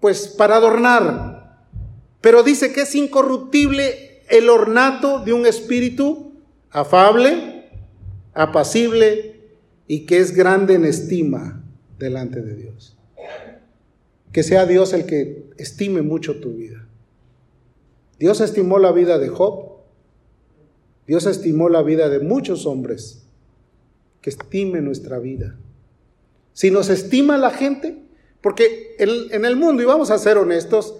pues, 0.00 0.28
para 0.28 0.56
adornar. 0.56 1.66
Pero 2.20 2.42
dice 2.42 2.72
que 2.72 2.82
es 2.82 2.94
incorruptible 2.94 4.22
el 4.28 4.48
ornato 4.48 5.20
de 5.20 5.32
un 5.32 5.46
espíritu 5.46 6.32
afable, 6.70 7.70
apacible 8.34 9.40
y 9.86 10.06
que 10.06 10.18
es 10.18 10.34
grande 10.34 10.74
en 10.74 10.84
estima 10.84 11.62
delante 11.98 12.42
de 12.42 12.54
Dios. 12.54 12.96
Que 14.32 14.42
sea 14.42 14.66
Dios 14.66 14.92
el 14.92 15.06
que 15.06 15.50
estime 15.58 16.02
mucho 16.02 16.40
tu 16.40 16.52
vida. 16.52 16.86
Dios 18.18 18.40
estimó 18.40 18.78
la 18.78 18.92
vida 18.92 19.18
de 19.18 19.28
Job. 19.28 19.70
Dios 21.06 21.26
estimó 21.26 21.68
la 21.68 21.82
vida 21.82 22.08
de 22.08 22.20
muchos 22.20 22.66
hombres. 22.66 23.24
Que 24.20 24.30
estime 24.30 24.80
nuestra 24.80 25.18
vida. 25.18 25.56
Si 26.52 26.70
nos 26.70 26.88
estima 26.88 27.38
la 27.38 27.50
gente, 27.50 28.02
porque 28.40 28.96
en, 28.98 29.44
el 29.44 29.56
mundo, 29.56 29.82
y 29.82 29.86
vamos 29.86 30.10
a 30.10 30.18
ser 30.18 30.38
honestos, 30.38 30.96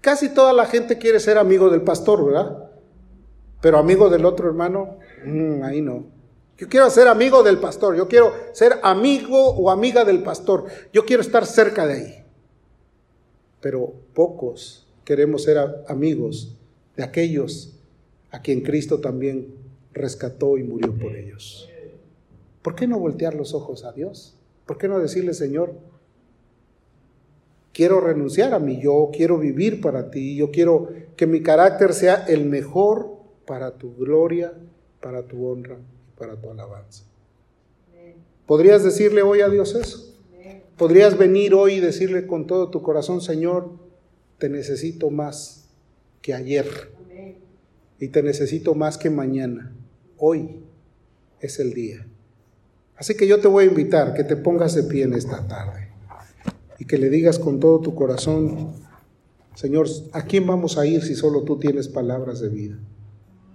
casi 0.00 0.28
toda 0.28 0.52
la 0.52 0.66
gente 0.66 0.98
quiere 0.98 1.20
ser 1.20 1.38
amigo 1.38 1.70
del 1.70 1.82
pastor, 1.82 2.24
¿verdad? 2.24 2.70
Pero 3.60 3.78
amigo 3.78 4.08
del 4.08 4.24
otro 4.24 4.48
hermano, 4.48 4.98
mm, 5.24 5.62
ahí 5.62 5.80
no. 5.80 6.06
Yo 6.58 6.68
quiero 6.68 6.88
ser 6.88 7.08
amigo 7.08 7.42
del 7.42 7.58
pastor, 7.58 7.96
yo 7.96 8.08
quiero 8.08 8.32
ser 8.52 8.78
amigo 8.82 9.50
o 9.50 9.70
amiga 9.70 10.04
del 10.04 10.22
pastor, 10.22 10.66
yo 10.92 11.04
quiero 11.04 11.22
estar 11.22 11.44
cerca 11.44 11.86
de 11.86 11.94
ahí. 11.94 12.24
Pero 13.60 13.92
pocos 14.14 14.86
queremos 15.04 15.42
ser 15.42 15.58
amigos 15.88 16.56
de 16.96 17.02
aquellos 17.02 17.74
a 18.30 18.40
quien 18.40 18.62
Cristo 18.62 19.00
también 19.00 19.54
rescató 19.92 20.56
y 20.56 20.62
murió 20.62 20.94
por 20.94 21.14
ellos. 21.16 21.68
¿Por 22.62 22.74
qué 22.74 22.86
no 22.86 22.98
voltear 22.98 23.34
los 23.34 23.54
ojos 23.54 23.84
a 23.84 23.92
Dios? 23.92 24.35
¿Por 24.66 24.78
qué 24.78 24.88
no 24.88 24.98
decirle, 24.98 25.32
Señor, 25.32 25.74
quiero 27.72 28.00
renunciar 28.00 28.52
a 28.52 28.58
mí, 28.58 28.80
yo 28.82 29.10
quiero 29.12 29.38
vivir 29.38 29.80
para 29.80 30.10
ti, 30.10 30.36
yo 30.36 30.50
quiero 30.50 30.88
que 31.16 31.26
mi 31.26 31.42
carácter 31.42 31.94
sea 31.94 32.24
el 32.26 32.44
mejor 32.44 33.16
para 33.46 33.78
tu 33.78 33.94
gloria, 33.94 34.52
para 35.00 35.22
tu 35.22 35.46
honra 35.46 35.76
y 35.78 36.18
para 36.18 36.36
tu 36.36 36.50
alabanza? 36.50 37.04
¿Podrías 38.46 38.82
decirle 38.82 39.22
hoy 39.22 39.40
a 39.40 39.48
Dios 39.48 39.74
eso? 39.74 40.14
¿Podrías 40.76 41.16
venir 41.16 41.54
hoy 41.54 41.74
y 41.74 41.80
decirle 41.80 42.26
con 42.26 42.46
todo 42.46 42.70
tu 42.70 42.82
corazón, 42.82 43.20
Señor, 43.20 43.70
te 44.38 44.48
necesito 44.48 45.10
más 45.10 45.68
que 46.22 46.34
ayer 46.34 46.66
y 47.98 48.08
te 48.08 48.22
necesito 48.22 48.74
más 48.74 48.98
que 48.98 49.10
mañana? 49.10 49.74
Hoy 50.18 50.60
es 51.40 51.58
el 51.60 51.72
día. 51.72 52.06
Así 52.96 53.14
que 53.14 53.26
yo 53.26 53.40
te 53.40 53.48
voy 53.48 53.64
a 53.64 53.68
invitar 53.68 54.14
que 54.14 54.24
te 54.24 54.36
pongas 54.36 54.74
de 54.74 54.82
pie 54.84 55.04
en 55.04 55.14
esta 55.14 55.46
tarde 55.46 55.88
y 56.78 56.86
que 56.86 56.98
le 56.98 57.10
digas 57.10 57.38
con 57.38 57.60
todo 57.60 57.80
tu 57.80 57.94
corazón, 57.94 58.72
Señor, 59.54 59.86
¿a 60.12 60.22
quién 60.22 60.46
vamos 60.46 60.78
a 60.78 60.86
ir 60.86 61.02
si 61.02 61.14
solo 61.14 61.42
tú 61.42 61.58
tienes 61.58 61.88
palabras 61.88 62.40
de 62.40 62.48
vida? 62.48 62.78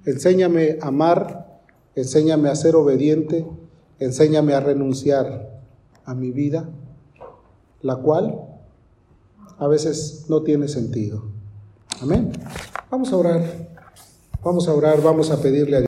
Enséñame 0.06 0.78
a 0.82 0.88
amar, 0.88 1.62
enséñame 1.96 2.50
a 2.50 2.56
ser 2.56 2.76
obediente, 2.76 3.46
enséñame 4.00 4.54
a 4.54 4.60
renunciar 4.60 5.62
a 6.06 6.16
mi 6.16 6.32
vida, 6.32 6.70
la 7.82 7.98
cual 7.98 8.48
a 9.58 9.68
veces 9.68 10.26
no 10.28 10.42
tiene 10.42 10.68
sentido. 10.68 11.24
Amén. 12.02 12.32
Vamos 12.90 13.14
a 13.14 13.18
orar, 13.18 13.70
vamos 14.44 14.68
a 14.68 14.74
orar, 14.74 15.02
vamos 15.02 15.30
a 15.30 15.40
pedirle 15.40 15.78
a 15.78 15.80
Dios. 15.80 15.80